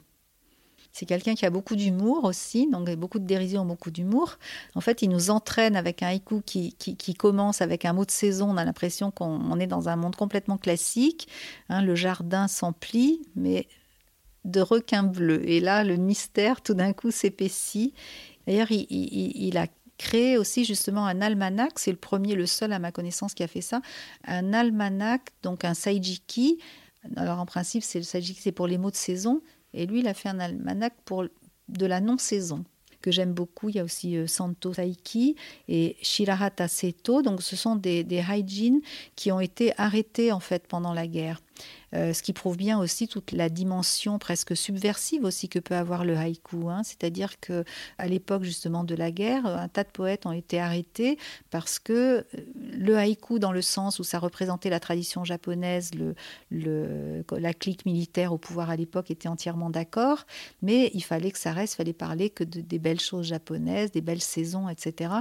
C'est 0.98 1.06
quelqu'un 1.06 1.36
qui 1.36 1.46
a 1.46 1.52
beaucoup 1.52 1.76
d'humour 1.76 2.24
aussi, 2.24 2.68
donc 2.72 2.90
beaucoup 2.96 3.20
de 3.20 3.26
dérision, 3.26 3.66
beaucoup 3.66 3.92
d'humour. 3.92 4.40
En 4.74 4.82
fait, 4.82 5.04
il 5.04 5.10
nous 5.10 5.30
entraîne 5.30 5.76
avec 5.76 6.02
un 6.02 6.08
haïku 6.08 6.42
qui, 6.42 6.74
commence 7.16 7.62
avec 7.62 7.86
un 7.86 7.94
mot 7.94 8.04
de 8.04 8.10
saison. 8.10 8.50
On 8.50 8.58
a 8.58 8.66
l'impression 8.66 9.12
qu'on 9.12 9.60
est 9.60 9.68
dans 9.68 9.90
un 9.90 9.96
monde 9.96 10.16
complètement 10.16 10.58
classique. 10.58 11.28
Hein, 11.70 11.84
le 11.84 11.94
jardin 11.94 12.48
s'emplit, 12.48 13.22
mais 13.36 13.68
de 14.44 14.60
requins 14.60 15.04
bleus. 15.04 15.48
Et 15.48 15.60
là, 15.60 15.84
le 15.84 15.98
mystère, 15.98 16.62
tout 16.62 16.74
d'un 16.74 16.94
coup, 16.94 17.12
s'épaissit. 17.12 17.94
D'ailleurs, 18.48 18.72
il, 18.72 18.88
il, 18.90 19.56
a 19.58 19.68
créé 19.98 20.38
aussi 20.38 20.66
justement 20.66 21.06
un 21.06 21.22
almanach, 21.22 21.74
c'est 21.76 21.92
le 21.92 21.98
premier, 21.98 22.36
le 22.36 22.46
seul 22.46 22.72
à 22.74 22.80
ma 22.80 22.92
connaissance 22.92 23.34
qui 23.34 23.44
a 23.44 23.48
fait 23.48 23.62
ça, 23.62 23.82
un 24.26 24.54
almanach, 24.54 25.22
donc 25.44 25.66
un 25.66 25.74
saijiki. 25.74 26.60
Alors 27.16 27.40
en 27.40 27.46
principe, 27.46 27.84
c'est 27.84 28.00
le 28.00 28.06
saijiki, 28.06 28.42
c'est 28.42 28.52
pour 28.52 28.68
les 28.68 28.78
mots 28.78 28.92
de 28.92 28.96
saison, 28.96 29.42
et 29.74 29.86
lui, 29.86 30.00
il 30.00 30.08
a 30.08 30.14
fait 30.14 30.30
un 30.30 30.40
almanach 30.40 30.94
pour 31.06 31.26
de 31.68 31.86
la 31.86 32.00
non-saison 32.00 32.64
que 33.02 33.12
j'aime 33.12 33.34
beaucoup. 33.34 33.70
Il 33.70 33.76
y 33.76 33.80
a 33.80 33.84
aussi 33.84 34.18
euh, 34.18 34.28
Santo 34.28 34.74
Saiki 34.74 35.36
et 35.68 35.96
Shirahata 36.02 36.68
Seto. 36.68 37.22
Donc, 37.22 37.42
ce 37.42 37.56
sont 37.56 37.76
des, 37.76 38.04
des 38.04 38.24
qui 39.16 39.32
ont 39.32 39.40
été 39.40 39.74
arrêtés 39.78 40.32
en 40.32 40.40
fait 40.40 40.68
pendant 40.68 40.94
la 40.94 41.08
guerre. 41.08 41.42
Euh, 41.94 42.14
ce 42.14 42.22
qui 42.22 42.34
prouve 42.34 42.58
bien 42.58 42.80
aussi 42.80 43.08
toute 43.08 43.32
la 43.32 43.48
dimension 43.48 44.20
presque 44.20 44.58
subversive 44.58 45.24
aussi 45.24 45.48
que 45.48 45.60
peut 45.60 45.76
avoir 45.76 46.04
le 46.04 46.18
haïku. 46.18 46.70
Hein. 46.70 46.82
C'est-à-dire 46.84 47.40
que 47.40 47.64
à 47.98 48.08
l'époque 48.08 48.44
justement 48.44 48.84
de 48.84 48.94
la 48.94 49.10
guerre, 49.10 49.46
un 49.46 49.70
tas 49.70 49.86
de 49.86 49.90
poètes 49.90 50.26
ont 50.26 50.34
été 50.34 50.60
arrêtés 50.60 51.18
parce 51.50 51.80
que 51.80 51.94
euh, 51.94 52.24
le 52.56 52.98
haïku, 52.98 53.40
dans 53.40 53.54
le 53.54 53.62
sens 53.62 54.00
où 54.00 54.04
ça 54.04 54.20
représentait 54.20 54.70
la 54.70 54.80
tradition 54.80 55.24
japonaise, 55.24 55.92
la 56.52 57.54
clique 57.54 57.86
militaire 57.86 58.34
au 58.34 58.38
pouvoir 58.38 58.70
à 58.70 58.76
l'époque 58.76 59.10
était 59.10 59.30
entièrement 59.30 59.70
d'accord, 59.70 60.26
mais 60.62 60.92
il 60.94 61.04
fallait 61.04 61.32
que 61.32 61.40
ça 61.40 61.54
reste, 61.54 61.74
il 61.74 61.78
fallait 61.78 61.94
parler 61.94 62.30
que 62.30 62.44
de, 62.44 62.60
des 62.62 62.80
belles 62.80 63.00
choses 63.00 63.28
japonaises, 63.28 63.92
des 63.92 64.02
belles 64.02 64.22
saisons, 64.22 64.68
etc. 64.68 65.14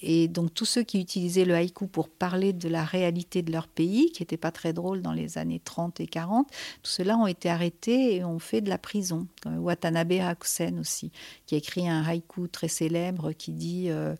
Et 0.00 0.28
donc 0.28 0.54
tous 0.54 0.64
ceux 0.64 0.82
qui 0.82 1.00
utilisaient 1.00 1.44
le 1.44 1.54
haïku 1.54 1.86
pour 1.86 2.08
parler 2.08 2.52
de 2.52 2.68
la 2.68 2.84
réalité 2.84 3.42
de 3.42 3.52
leur 3.52 3.68
pays, 3.68 4.10
qui 4.12 4.22
n'était 4.22 4.36
pas 4.36 4.52
très 4.52 4.72
drôle 4.72 5.02
dans 5.02 5.12
les 5.12 5.36
années 5.36 5.60
30 5.60 5.83
et 5.98 6.06
40, 6.06 6.48
tout 6.48 6.90
cela 6.90 7.16
ont 7.16 7.26
été 7.26 7.48
arrêtés 7.48 8.16
et 8.16 8.24
ont 8.24 8.38
fait 8.38 8.60
de 8.60 8.68
la 8.68 8.78
prison. 8.78 9.26
Watanabe 9.46 10.12
Hakusen 10.12 10.78
aussi, 10.78 11.10
qui 11.46 11.54
a 11.54 11.58
écrit 11.58 11.88
un 11.88 12.02
haïku 12.02 12.48
très 12.48 12.68
célèbre 12.68 13.32
qui 13.32 13.52
dit 13.52 13.90
euh, 13.90 14.14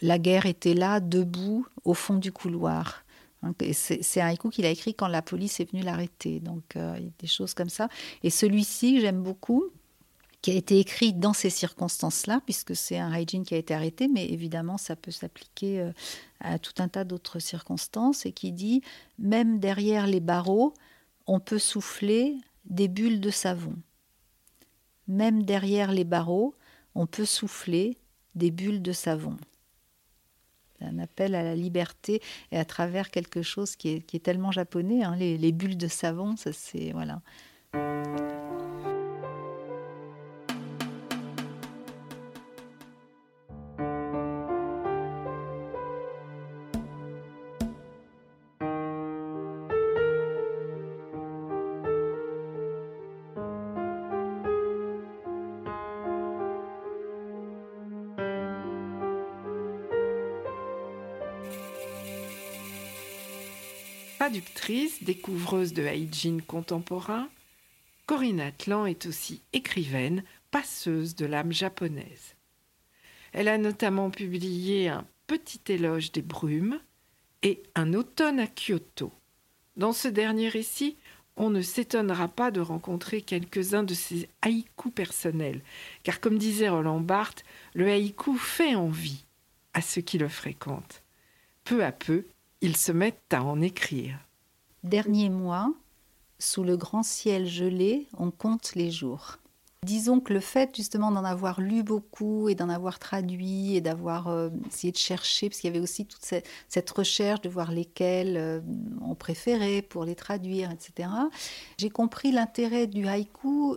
La 0.00 0.18
guerre 0.18 0.46
était 0.46 0.74
là, 0.74 1.00
debout, 1.00 1.66
au 1.84 1.94
fond 1.94 2.16
du 2.16 2.32
couloir. 2.32 3.04
C'est 3.72 4.20
un 4.20 4.26
haïku 4.26 4.50
qu'il 4.50 4.66
a 4.66 4.70
écrit 4.70 4.94
quand 4.94 5.08
la 5.08 5.22
police 5.22 5.58
est 5.58 5.70
venue 5.70 5.82
l'arrêter. 5.82 6.38
Donc, 6.38 6.76
euh, 6.76 6.98
des 7.18 7.26
choses 7.26 7.54
comme 7.54 7.68
ça. 7.68 7.88
Et 8.22 8.30
celui-ci, 8.30 9.00
j'aime 9.00 9.22
beaucoup, 9.22 9.64
qui 10.42 10.50
a 10.50 10.54
été 10.54 10.80
écrit 10.80 11.12
dans 11.12 11.32
ces 11.32 11.50
circonstances-là, 11.50 12.40
puisque 12.44 12.74
c'est 12.74 12.98
un 12.98 13.16
hygiene 13.16 13.44
qui 13.44 13.54
a 13.54 13.58
été 13.58 13.72
arrêté, 13.74 14.08
mais 14.08 14.26
évidemment, 14.26 14.76
ça 14.76 14.96
peut 14.96 15.12
s'appliquer 15.12 15.80
euh, 15.80 15.92
à 16.40 16.58
tout 16.58 16.74
un 16.78 16.88
tas 16.88 17.04
d'autres 17.04 17.38
circonstances, 17.38 18.26
et 18.26 18.32
qui 18.32 18.50
dit, 18.50 18.82
même 19.18 19.60
derrière 19.60 20.08
les 20.08 20.18
barreaux, 20.18 20.74
on 21.28 21.38
peut 21.38 21.60
souffler 21.60 22.36
des 22.64 22.88
bulles 22.88 23.20
de 23.20 23.30
savon. 23.30 23.76
Même 25.06 25.44
derrière 25.44 25.92
les 25.92 26.04
barreaux, 26.04 26.56
on 26.96 27.06
peut 27.06 27.24
souffler 27.24 27.96
des 28.34 28.50
bulles 28.50 28.82
de 28.82 28.92
savon. 28.92 29.36
Un 30.80 30.98
appel 30.98 31.36
à 31.36 31.44
la 31.44 31.54
liberté 31.54 32.20
et 32.50 32.58
à 32.58 32.64
travers 32.64 33.12
quelque 33.12 33.42
chose 33.42 33.76
qui 33.76 33.90
est, 33.90 34.22
tellement 34.22 34.50
japonais, 34.50 35.04
hein, 35.04 35.14
les, 35.14 35.38
les 35.38 35.52
bulles 35.52 35.76
de 35.76 35.86
savon, 35.86 36.36
ça 36.36 36.52
c'est 36.52 36.90
voilà. 36.90 37.22
Découvreuse 64.68 65.72
de 65.72 65.82
Haijin 65.82 66.38
contemporain, 66.46 67.28
Corinne 68.06 68.40
Atlan 68.40 68.86
est 68.86 69.06
aussi 69.06 69.42
écrivaine, 69.52 70.22
passeuse 70.52 71.16
de 71.16 71.26
l'âme 71.26 71.52
japonaise. 71.52 72.36
Elle 73.32 73.48
a 73.48 73.58
notamment 73.58 74.10
publié 74.10 74.88
un 74.88 75.04
petit 75.26 75.60
éloge 75.68 76.12
des 76.12 76.22
brumes 76.22 76.78
et 77.42 77.60
un 77.74 77.92
automne 77.92 78.38
à 78.38 78.46
Kyoto. 78.46 79.10
Dans 79.76 79.92
ce 79.92 80.06
dernier 80.06 80.48
récit, 80.48 80.96
on 81.36 81.50
ne 81.50 81.60
s'étonnera 81.60 82.28
pas 82.28 82.52
de 82.52 82.60
rencontrer 82.60 83.20
quelques-uns 83.20 83.82
de 83.82 83.94
ses 83.94 84.28
haïkus 84.42 84.92
personnels, 84.94 85.62
car 86.04 86.20
comme 86.20 86.38
disait 86.38 86.68
Roland 86.68 87.00
Barthes, 87.00 87.44
le 87.74 87.90
haïku 87.90 88.36
fait 88.38 88.76
envie 88.76 89.24
à 89.74 89.80
ceux 89.80 90.02
qui 90.02 90.18
le 90.18 90.28
fréquentent. 90.28 91.02
Peu 91.64 91.84
à 91.84 91.90
peu, 91.90 92.26
ils 92.60 92.76
se 92.76 92.92
mettent 92.92 93.32
à 93.32 93.42
en 93.42 93.60
écrire. 93.60 94.20
Dernier 94.84 95.30
mois, 95.30 95.72
sous 96.40 96.64
le 96.64 96.76
grand 96.76 97.04
ciel 97.04 97.46
gelé, 97.46 98.08
on 98.18 98.32
compte 98.32 98.74
les 98.74 98.90
jours. 98.90 99.38
Disons 99.84 100.18
que 100.18 100.32
le 100.32 100.40
fait 100.40 100.74
justement 100.74 101.12
d'en 101.12 101.24
avoir 101.24 101.60
lu 101.60 101.84
beaucoup 101.84 102.48
et 102.48 102.56
d'en 102.56 102.68
avoir 102.68 102.98
traduit 102.98 103.76
et 103.76 103.80
d'avoir 103.80 104.26
euh, 104.28 104.48
essayé 104.68 104.92
de 104.92 104.96
chercher, 104.96 105.48
parce 105.48 105.60
qu'il 105.60 105.68
y 105.68 105.72
avait 105.72 105.82
aussi 105.82 106.06
toute 106.06 106.24
cette, 106.24 106.90
recherche 106.90 107.40
de 107.42 107.48
voir 107.48 107.70
lesquels 107.70 108.36
euh, 108.36 108.60
on 109.00 109.14
préférait 109.14 109.82
pour 109.82 110.04
les 110.04 110.16
traduire, 110.16 110.72
etc., 110.72 111.08
j'ai 111.78 111.90
compris 111.90 112.32
l'intérêt 112.32 112.88
du 112.88 113.06
haïku 113.06 113.76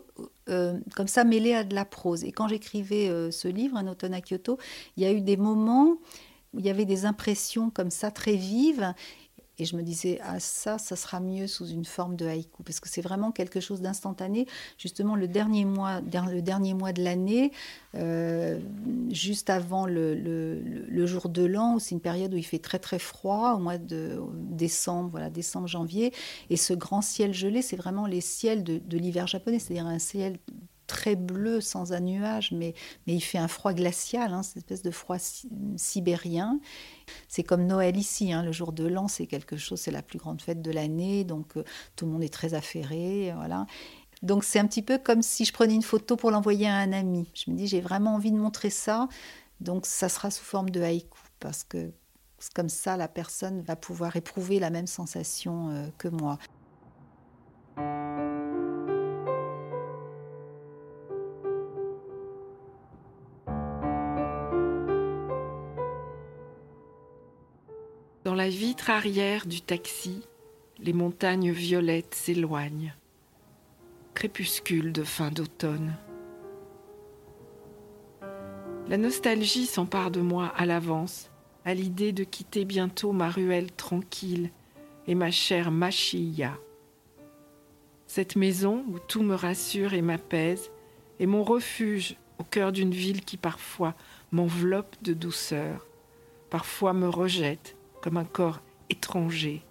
euh, 0.50 0.80
comme 0.96 1.08
ça 1.08 1.24
mêlé 1.24 1.54
à 1.54 1.63
de 1.63 1.76
la 1.76 1.86
prose. 1.86 2.24
Et 2.24 2.32
quand 2.32 2.48
j'écrivais 2.48 3.32
ce 3.32 3.48
livre, 3.48 3.78
Un 3.78 3.88
automne 3.88 4.13
à 4.15 4.22
Kyoto, 4.22 4.58
il 4.98 5.04
y 5.04 5.06
a 5.06 5.12
eu 5.12 5.22
des 5.22 5.38
moments 5.38 5.98
où 6.54 6.60
il 6.60 6.65
y 6.65 6.70
avait 6.70 6.86
des 6.86 7.06
impressions 7.06 7.70
comme 7.70 7.91
ça 7.91 8.12
très 8.12 8.36
vives. 8.36 8.94
Et 9.58 9.65
je 9.65 9.76
me 9.76 9.84
disais, 9.84 10.20
ah 10.24 10.39
ça, 10.39 10.78
ça 10.78 10.96
sera 10.96 11.20
mieux 11.20 11.48
sous 11.48 11.68
une 11.68 11.86
forme 11.86 12.15
de 12.15 12.26
haïku, 12.26 12.63
parce 12.63 12.80
que 12.80 12.89
c'est 12.89 13.02
vraiment 13.02 13.32
quelque 13.32 13.60
chose 13.60 13.82
d'instantané. 13.82 14.48
Justement, 14.78 15.15
le 15.15 15.28
dernier 15.28 15.65
mois, 15.65 16.02
le 16.02 16.41
dernier 16.41 16.74
mois 16.74 16.91
de 16.91 17.04
l'année, 17.04 17.52
euh, 17.96 18.60
juste 19.12 19.50
avant 19.50 19.86
le, 19.86 21.06
jour 21.06 21.30
de 21.30 21.46
l'an, 21.46 21.80
c'est 21.80 21.91
une 21.91 22.02
période 22.02 22.34
où 22.34 22.38
il 22.38 22.46
fait 22.46 22.60
très 22.60 22.80
très 22.80 23.00
froid, 23.00 23.54
au 23.56 23.60
mois 23.60 23.78
de 23.78 24.20
décembre, 24.34 25.10
voilà, 25.12 25.30
décembre, 25.30 25.68
janvier. 25.68 26.13
Et 26.50 26.58
ce 26.58 26.74
grand 26.74 27.02
ciel 27.02 27.34
gelé, 27.34 27.62
c'est 27.62 27.78
vraiment 27.78 28.08
les 28.08 28.22
ciels 28.22 28.63
de 28.63 28.98
l'hiver 28.98 29.28
japonais, 29.28 29.60
c'est-à-dire 29.60 29.88
un 29.88 30.00
ciel 30.00 30.38
très 30.88 31.15
bleu 31.15 31.62
sans 31.62 31.93
un 31.93 32.00
nuage, 32.00 32.52
mais, 32.52 32.74
mais 33.08 33.13
il 33.13 33.21
fait 33.21 33.38
un 33.38 33.48
froid 33.48 33.74
glacial, 33.74 34.34
hein, 34.34 34.43
cette 34.43 34.58
espèce 34.58 34.82
de 34.82 34.91
froid 34.91 35.17
sibérien. 35.78 36.60
C'est 37.28 37.43
comme 37.43 37.65
Noël 37.65 37.98
ici, 37.98 38.34
hein, 38.34 38.43
le 38.43 38.52
jour 38.52 38.71
de 38.71 38.86
l'an, 38.86 39.08
c'est 39.08 39.28
quelque 39.28 39.58
chose, 39.58 39.80
c'est 39.80 39.91
la 39.91 40.02
plus 40.02 40.19
grande 40.19 40.41
fête 40.41 40.62
de 40.62 40.71
l'année, 40.71 41.24
donc 41.24 41.58
euh, 41.58 41.63
tout 41.95 42.06
le 42.06 42.12
monde 42.12 42.24
est 42.24 42.34
très 42.34 42.54
affairé, 42.54 43.34
voilà. 43.36 43.65
Donc 44.21 44.43
c'est 44.43 44.60
un 44.60 44.65
petit 44.65 44.82
peu 44.82 44.98
comme 44.98 45.21
si 45.21 45.45
je 45.45 45.54
prenais 45.54 45.76
une 45.76 45.82
photo 45.82 46.15
pour 46.15 46.32
l'envoyer 46.32 46.67
à 46.67 46.76
un 46.78 46.93
ami. 46.93 47.30
Je 47.34 47.52
me 47.52 47.56
dis 47.56 47.67
j'ai 47.67 47.82
vraiment 47.82 48.15
envie 48.15 48.32
de 48.32 48.38
montrer 48.38 48.69
ça, 48.69 49.08
donc 49.60 49.86
ça 49.86 50.10
sera 50.10 50.32
sous 50.32 50.43
forme 50.43 50.69
de 50.69 50.82
haïku 50.82 51.19
parce 51.39 51.63
que 51.63 51.91
comme 52.54 52.69
ça 52.69 52.98
la 52.98 53.08
personne 53.08 53.62
va 53.62 53.76
pouvoir 53.76 54.15
éprouver 54.15 54.60
la 54.60 54.69
même 54.69 54.88
sensation 54.88 55.69
euh, 55.69 55.88
que 55.98 56.08
moi. 56.08 56.38
La 68.46 68.52
vitre 68.52 68.92
arrière 68.92 69.48
du 69.48 69.60
taxi, 69.60 70.22
les 70.78 70.94
montagnes 70.94 71.52
violettes 71.52 72.14
s'éloignent. 72.14 72.94
Crépuscule 74.14 74.94
de 74.94 75.04
fin 75.04 75.32
d'automne. 75.32 75.96
La 78.88 78.98
nostalgie 78.98 79.66
s'empare 79.66 80.12
de 80.12 80.22
moi 80.22 80.54
à 80.56 80.68
l'avance, 80.68 81.32
à 81.66 81.74
l'idée 81.74 82.12
de 82.12 82.24
quitter 82.24 82.66
bientôt 82.66 83.14
ma 83.14 83.32
ruelle 83.32 83.72
tranquille 83.72 84.52
et 85.08 85.16
ma 85.16 85.32
chère 85.32 85.72
Machia. 85.72 86.56
Cette 88.06 88.36
maison 88.36 88.86
où 88.90 89.00
tout 89.00 89.24
me 89.24 89.34
rassure 89.34 89.96
et 89.96 90.04
m'apaise 90.04 90.70
est 91.20 91.26
mon 91.26 91.44
refuge 91.44 92.16
au 92.38 92.44
cœur 92.44 92.72
d'une 92.72 92.94
ville 92.94 93.26
qui 93.26 93.38
parfois 93.38 93.96
m'enveloppe 94.32 94.98
de 95.02 95.14
douceur, 95.14 95.88
parfois 96.52 96.94
me 96.94 97.10
rejette 97.10 97.76
comme 98.06 98.18
un 98.18 98.24
corps 98.24 98.62
étranger, 98.91 99.63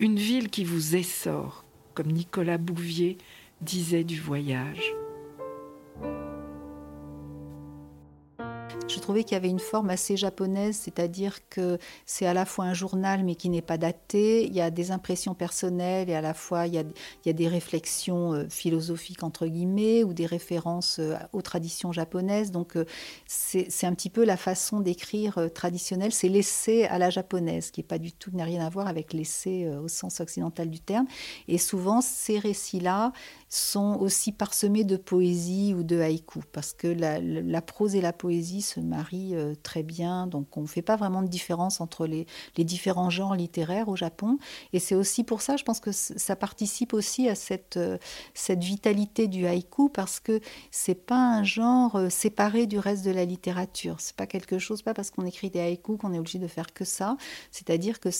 une 0.00 0.16
ville 0.16 0.50
qui 0.50 0.64
vous 0.64 0.96
essore, 0.96 1.64
comme 1.94 2.10
Nicolas 2.10 2.58
Bouvier 2.58 3.16
disait 3.60 4.02
du 4.02 4.20
voyage. 4.20 4.92
Je 8.88 8.98
trouvais 8.98 9.24
qu'il 9.24 9.32
y 9.32 9.36
avait 9.36 9.48
une 9.48 9.60
forme 9.60 9.90
assez 9.90 10.16
japonaise, 10.16 10.76
c'est-à-dire 10.76 11.38
que 11.48 11.78
c'est 12.06 12.26
à 12.26 12.34
la 12.34 12.44
fois 12.44 12.64
un 12.64 12.74
journal 12.74 13.24
mais 13.24 13.34
qui 13.34 13.48
n'est 13.48 13.62
pas 13.62 13.78
daté, 13.78 14.44
il 14.44 14.52
y 14.52 14.60
a 14.60 14.70
des 14.70 14.90
impressions 14.90 15.34
personnelles 15.34 16.10
et 16.10 16.14
à 16.14 16.20
la 16.20 16.34
fois 16.34 16.66
il 16.66 16.74
y 16.74 16.78
a, 16.78 17.32
des 17.32 17.48
réflexions 17.48 18.34
euh, 18.34 18.48
philosophiques 18.48 19.22
entre 19.22 19.46
guillemets 19.46 20.02
ou 20.02 20.12
des 20.12 20.26
références 20.26 20.98
euh, 20.98 21.14
aux 21.32 21.42
traditions 21.42 21.92
japonaises. 21.92 22.50
Donc 22.50 22.76
euh, 22.76 22.84
c'est 23.26 23.84
un 23.84 23.94
petit 23.94 24.10
peu 24.10 24.24
la 24.24 24.36
façon 24.36 24.80
d'écrire 24.80 25.48
traditionnelle, 25.54 26.12
c'est 26.12 26.28
l'essai 26.28 26.84
à 26.84 26.98
la 26.98 27.10
japonaise, 27.10 27.70
qui 27.70 27.84
n'a 28.32 28.44
rien 28.44 28.64
à 28.64 28.68
voir 28.68 28.88
avec 28.88 29.12
l'essai 29.12 29.68
au 29.68 29.88
sens 29.88 30.20
occidental 30.20 30.68
du 30.68 30.80
terme. 30.80 31.06
Et 31.48 31.58
souvent 31.58 32.00
ces 32.00 32.38
récits-là 32.38 33.12
sont 33.50 33.98
aussi 34.00 34.30
parsemés 34.30 34.84
de 34.84 34.96
poésie 34.96 35.74
ou 35.74 35.82
de 35.82 36.00
haïku, 36.00 36.40
parce 36.52 36.72
que 36.72 36.86
la, 36.86 37.62
prose 37.62 37.96
et 37.96 38.00
la 38.00 38.12
poésie 38.12 38.59
se 38.62 38.80
marient 38.80 39.34
euh, 39.34 39.54
très 39.62 39.82
bien, 39.82 40.26
donc 40.26 40.56
on 40.56 40.62
ne 40.62 40.66
fait 40.66 40.82
pas 40.82 40.96
vraiment 40.96 41.22
de 41.22 41.28
différence 41.28 41.80
entre 41.80 42.06
les, 42.06 42.26
différents 42.56 43.10
genres 43.10 43.34
littéraires 43.34 43.88
au 43.88 43.96
Japon. 43.96 44.38
Et 44.72 44.78
c'est 44.78 44.94
aussi 44.94 45.24
pour 45.24 45.42
ça, 45.42 45.56
je 45.56 45.64
pense 45.64 45.80
que 45.80 45.92
ça 45.92 46.36
participe 46.36 46.92
aussi 46.92 47.28
à 47.28 47.34
cette, 47.34 47.76
euh, 47.76 47.98
cette 48.34 48.62
vitalité 48.62 49.28
du 49.28 49.46
haïku, 49.46 49.88
parce 49.88 50.20
que 50.20 50.40
c'est 50.70 50.94
pas 50.94 51.16
un 51.16 51.44
genre 51.44 51.96
euh, 51.96 52.10
séparé 52.10 52.66
du 52.66 52.78
reste 52.78 53.04
de 53.04 53.10
la 53.10 53.24
littérature. 53.24 53.96
C'est 54.00 54.16
pas 54.16 54.26
quelque 54.26 54.58
chose, 54.58 54.82
pas 54.82 54.94
parce 54.94 55.10
qu'on 55.10 55.24
écrit 55.26 55.50
des 55.50 55.60
haïkus 55.60 55.98
qu'on 55.98 56.12
est 56.12 56.18
obligé 56.18 56.38
de 56.38 56.48
faire 56.48 56.72
que 56.72 56.84
ça. 56.84 57.16
C'est-à-dire 57.50 58.00
que 58.00 58.10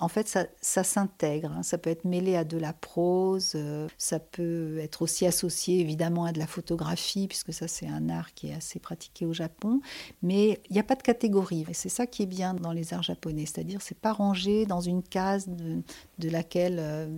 en 0.00 0.08
fait, 0.08 0.28
ça, 0.28 0.84
s'intègre. 0.84 1.52
Hein. 1.52 1.62
Ça 1.62 1.78
peut 1.78 1.90
être 1.90 2.04
mêlé 2.04 2.36
à 2.36 2.44
de 2.44 2.58
la 2.58 2.72
prose, 2.72 3.52
euh, 3.54 3.88
ça 3.96 4.18
peut 4.18 4.78
être 4.78 5.02
aussi 5.02 5.24
associé 5.26 5.80
évidemment 5.80 6.24
à 6.24 6.32
de 6.32 6.38
la 6.38 6.46
photographie, 6.46 7.28
puisque 7.28 7.52
ça 7.52 7.68
c'est 7.68 7.86
un 7.86 8.08
art 8.08 8.34
qui 8.34 8.48
est 8.48 8.54
assez 8.54 8.80
pratiqué 8.80 9.24
au 9.24 9.32
Japon. 9.32 9.80
Mais 10.22 10.60
il 10.68 10.72
n'y 10.72 10.80
a 10.80 10.84
pas 10.84 10.96
de 10.96 11.02
catégorie. 11.02 11.64
Et 11.68 11.74
c'est 11.74 11.88
ça 11.88 12.06
qui 12.06 12.22
est 12.22 12.26
bien 12.26 12.54
dans 12.54 12.72
les 12.72 12.92
arts 12.92 13.02
japonais, 13.02 13.46
c'est-à-dire 13.46 13.80
c'est 13.82 13.98
pas 13.98 14.12
rangé 14.12 14.66
dans 14.66 14.80
une 14.80 15.02
case 15.02 15.48
de, 15.48 15.82
laquelle 16.28 16.78
euh, 16.80 17.08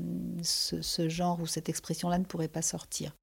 ce 0.43 1.09
genre 1.09 1.41
ou 1.41 1.47
cette 1.47 1.69
expression-là 1.69 2.19
ne 2.19 2.25
pourrait 2.25 2.49
pas 2.49 2.63
sortir. 2.63 3.17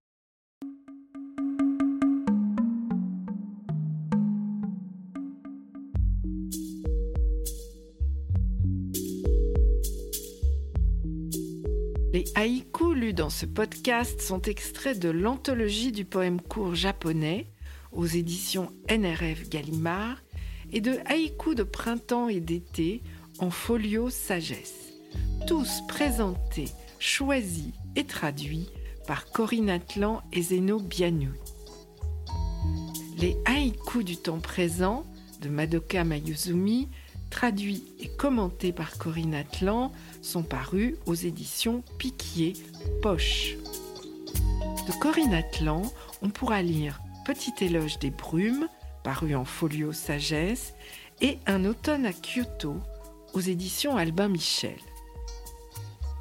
Les 12.13 12.25
haïkus 12.35 12.93
lus 12.93 13.13
dans 13.13 13.31
ce 13.31 13.47
podcast 13.47 14.21
sont 14.21 14.43
extraits 14.43 14.99
de 14.99 15.09
l'anthologie 15.09 15.91
du 15.91 16.05
poème 16.05 16.39
court 16.39 16.75
japonais 16.75 17.47
aux 17.91 18.05
éditions 18.05 18.71
NRF 18.87 19.49
Gallimard 19.49 20.21
et 20.71 20.79
de 20.79 20.99
haïkus 21.05 21.55
de 21.55 21.63
printemps 21.63 22.29
et 22.29 22.39
d'été 22.39 23.01
en 23.39 23.49
folio 23.49 24.11
sagesse, 24.11 24.93
tous 25.47 25.81
présentés, 25.87 26.69
choisis 26.99 27.73
et 27.95 28.03
traduits 28.03 28.69
par 29.07 29.31
Corinne 29.31 29.71
Atlan 29.71 30.21
et 30.31 30.43
Zeno 30.43 30.79
Bianou. 30.79 31.33
Les 33.17 33.35
haïkus 33.45 34.05
du 34.05 34.17
temps 34.17 34.39
présent 34.39 35.03
de 35.41 35.49
Madoka 35.49 36.03
Mayuzumi, 36.03 36.89
traduits 37.33 37.83
et 37.99 38.09
commentés 38.09 38.71
par 38.71 38.95
Corinne 38.99 39.33
Atlan, 39.33 39.91
sont 40.21 40.43
parus 40.43 40.93
aux 41.07 41.15
éditions 41.15 41.83
Piquier 41.97 42.53
Poche. 43.01 43.55
De 44.87 44.99
Corinne 44.99 45.33
Atlan, 45.33 45.81
on 46.21 46.29
pourra 46.29 46.61
lire 46.61 47.01
Petit 47.25 47.53
éloge 47.61 47.97
des 47.97 48.11
brumes, 48.11 48.67
paru 49.03 49.33
en 49.33 49.45
folio 49.45 49.93
Sagesse, 49.93 50.75
et 51.21 51.39
Un 51.47 51.65
automne 51.65 52.05
à 52.05 52.13
Kyoto, 52.13 52.75
aux 53.33 53.39
éditions 53.39 53.97
Albin 53.97 54.27
Michel. 54.27 54.77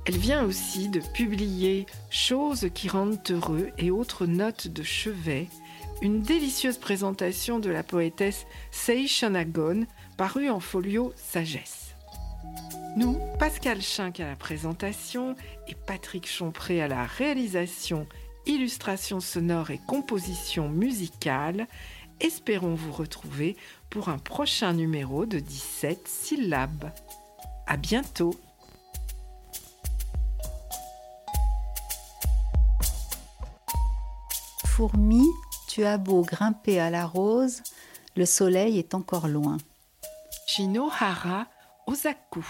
Elle 0.07 0.17
vient 0.17 0.45
aussi 0.45 0.89
de 0.89 1.01
publier 1.13 1.85
Choses 2.09 2.71
qui 2.73 2.89
rendent 2.89 3.19
heureux 3.29 3.69
et 3.77 3.91
autres 3.91 4.25
notes 4.25 4.69
de 4.69 4.83
chevet, 4.83 5.49
une 6.01 6.23
délicieuse 6.23 6.79
présentation 6.79 7.59
de 7.59 7.69
la 7.69 7.83
poétesse 7.83 8.47
Sei 8.71 9.07
Shanagon, 9.07 9.87
parue 10.23 10.51
en 10.51 10.61
folio 10.61 11.13
Sagesse. 11.17 11.97
Nous, 12.97 13.19
Pascal 13.41 13.83
Schinck 13.83 14.21
à 14.21 14.29
la 14.29 14.37
présentation 14.37 15.35
et 15.67 15.75
Patrick 15.75 16.29
Chompré 16.29 16.81
à 16.81 16.87
la 16.87 17.07
réalisation, 17.07 18.07
illustration 18.47 19.19
sonore 19.19 19.73
et 19.73 19.81
composition 19.89 20.69
musicale, 20.69 21.67
espérons 22.21 22.77
vous 22.77 22.93
retrouver 22.93 23.57
pour 23.91 24.11
un 24.11 24.19
prochain 24.19 24.75
numéro 24.75 25.27
de 25.27 25.41
17 25.41 26.07
syllabes. 26.07 26.93
À 27.67 27.77
bientôt! 27.77 28.37
Fourmi, 34.67 35.27
tu 35.67 35.83
as 35.83 35.99
beau 35.99 36.23
grimper 36.23 36.79
à 36.79 36.91
la 36.91 37.07
rose, 37.07 37.65
le 38.15 38.25
soleil 38.25 38.79
est 38.79 38.95
encore 38.95 39.27
loin. 39.27 39.59
Shinohara 40.53 41.47
Osaku 41.87 42.45